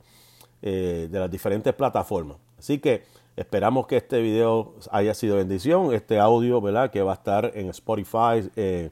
de 0.61 1.09
las 1.19 1.31
diferentes 1.31 1.73
plataformas. 1.73 2.37
Así 2.59 2.79
que 2.79 3.03
esperamos 3.37 3.87
que 3.87 3.97
este 3.97 4.21
video 4.21 4.75
haya 4.91 5.15
sido 5.15 5.37
bendición. 5.37 5.93
Este 5.93 6.19
audio 6.19 6.61
¿verdad? 6.61 6.91
que 6.91 7.03
va 7.03 7.13
a 7.13 7.15
estar 7.15 7.53
en 7.55 7.69
Spotify, 7.71 8.51
eh, 8.57 8.91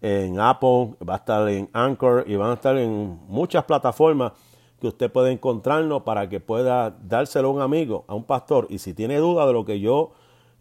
en 0.00 0.40
Apple, 0.40 0.94
va 1.08 1.14
a 1.14 1.16
estar 1.18 1.48
en 1.48 1.68
Anchor 1.72 2.24
y 2.26 2.36
van 2.36 2.50
a 2.50 2.54
estar 2.54 2.76
en 2.76 3.18
muchas 3.28 3.64
plataformas 3.64 4.32
que 4.80 4.86
usted 4.86 5.10
puede 5.10 5.32
encontrarnos 5.32 6.02
para 6.02 6.28
que 6.28 6.38
pueda 6.40 6.90
dárselo 7.02 7.48
a 7.48 7.52
un 7.52 7.60
amigo, 7.60 8.04
a 8.06 8.14
un 8.14 8.24
pastor. 8.24 8.66
Y 8.70 8.78
si 8.78 8.94
tiene 8.94 9.16
duda 9.18 9.46
de 9.46 9.52
lo 9.52 9.64
que 9.64 9.80
yo 9.80 10.12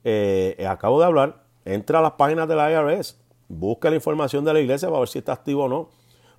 eh, 0.04 0.66
acabo 0.68 1.00
de 1.00 1.06
hablar, 1.06 1.44
entra 1.66 2.00
a 2.00 2.02
las 2.02 2.14
páginas 2.14 2.48
de 2.48 2.56
la 2.56 2.72
IRS, 2.72 3.20
busca 3.48 3.90
la 3.90 3.96
información 3.96 4.44
de 4.44 4.54
la 4.54 4.60
iglesia 4.60 4.88
para 4.88 5.00
ver 5.00 5.10
si 5.10 5.20
está 5.20 5.34
activo 5.34 5.66
o 5.66 5.70
no. 5.70 5.90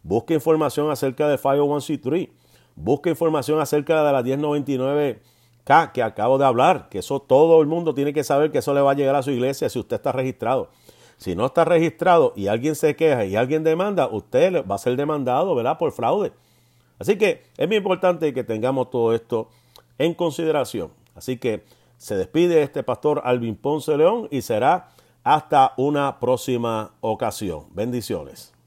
Busca 0.03 0.35
información 0.35 0.91
acerca 0.91 1.29
de 1.29 1.39
501c3. 1.39 2.31
Busca 2.75 3.11
información 3.11 3.61
acerca 3.61 4.03
de 4.03 4.13
la 4.13 4.23
1099K 5.69 5.93
que 5.93 6.03
acabo 6.03 6.39
de 6.39 6.45
hablar, 6.45 6.89
que 6.89 6.99
eso 6.99 7.21
todo 7.21 7.61
el 7.61 7.67
mundo 7.67 7.95
tiene 7.95 8.13
que 8.13 8.25
saber 8.25 8.51
que 8.51 8.59
eso 8.59 8.75
le 8.75 8.81
va 8.81 8.93
a 8.93 8.95
llegar 8.95 9.15
a 9.15 9.23
su 9.23 9.31
iglesia 9.31 9.69
si 9.69 9.79
usted 9.79 9.97
está 9.97 10.13
registrado. 10.13 10.71
Si 11.17 11.35
no 11.35 11.47
está 11.47 11.65
registrado 11.65 12.33
y 12.37 12.47
alguien 12.47 12.77
se 12.77 12.95
queja 12.95 13.25
y 13.25 13.37
alguien 13.37 13.65
demanda, 13.65 14.07
usted 14.07 14.65
va 14.65 14.77
a 14.77 14.79
ser 14.79 14.97
demandado, 14.97 15.55
¿verdad? 15.55 15.77
Por 15.77 15.93
fraude. 15.93 16.33
Así 16.99 17.17
que 17.17 17.43
es 17.57 17.67
muy 17.67 17.77
importante 17.77 18.33
que 18.33 18.45
tengamos 18.45 18.91
todo 18.91 19.13
esto 19.15 19.49
en 19.99 20.15
consideración. 20.15 20.91
Así 21.15 21.37
que 21.37 21.65
se 21.97 22.17
despide 22.17 22.63
este 22.63 22.83
pastor 22.85 23.21
Alvin 23.25 23.57
Ponce 23.57 23.97
León 23.97 24.29
y 24.31 24.43
será 24.43 24.91
hasta 25.25 25.75
una 25.77 26.21
próxima 26.21 26.93
ocasión. 27.01 27.67
Bendiciones. 27.73 28.58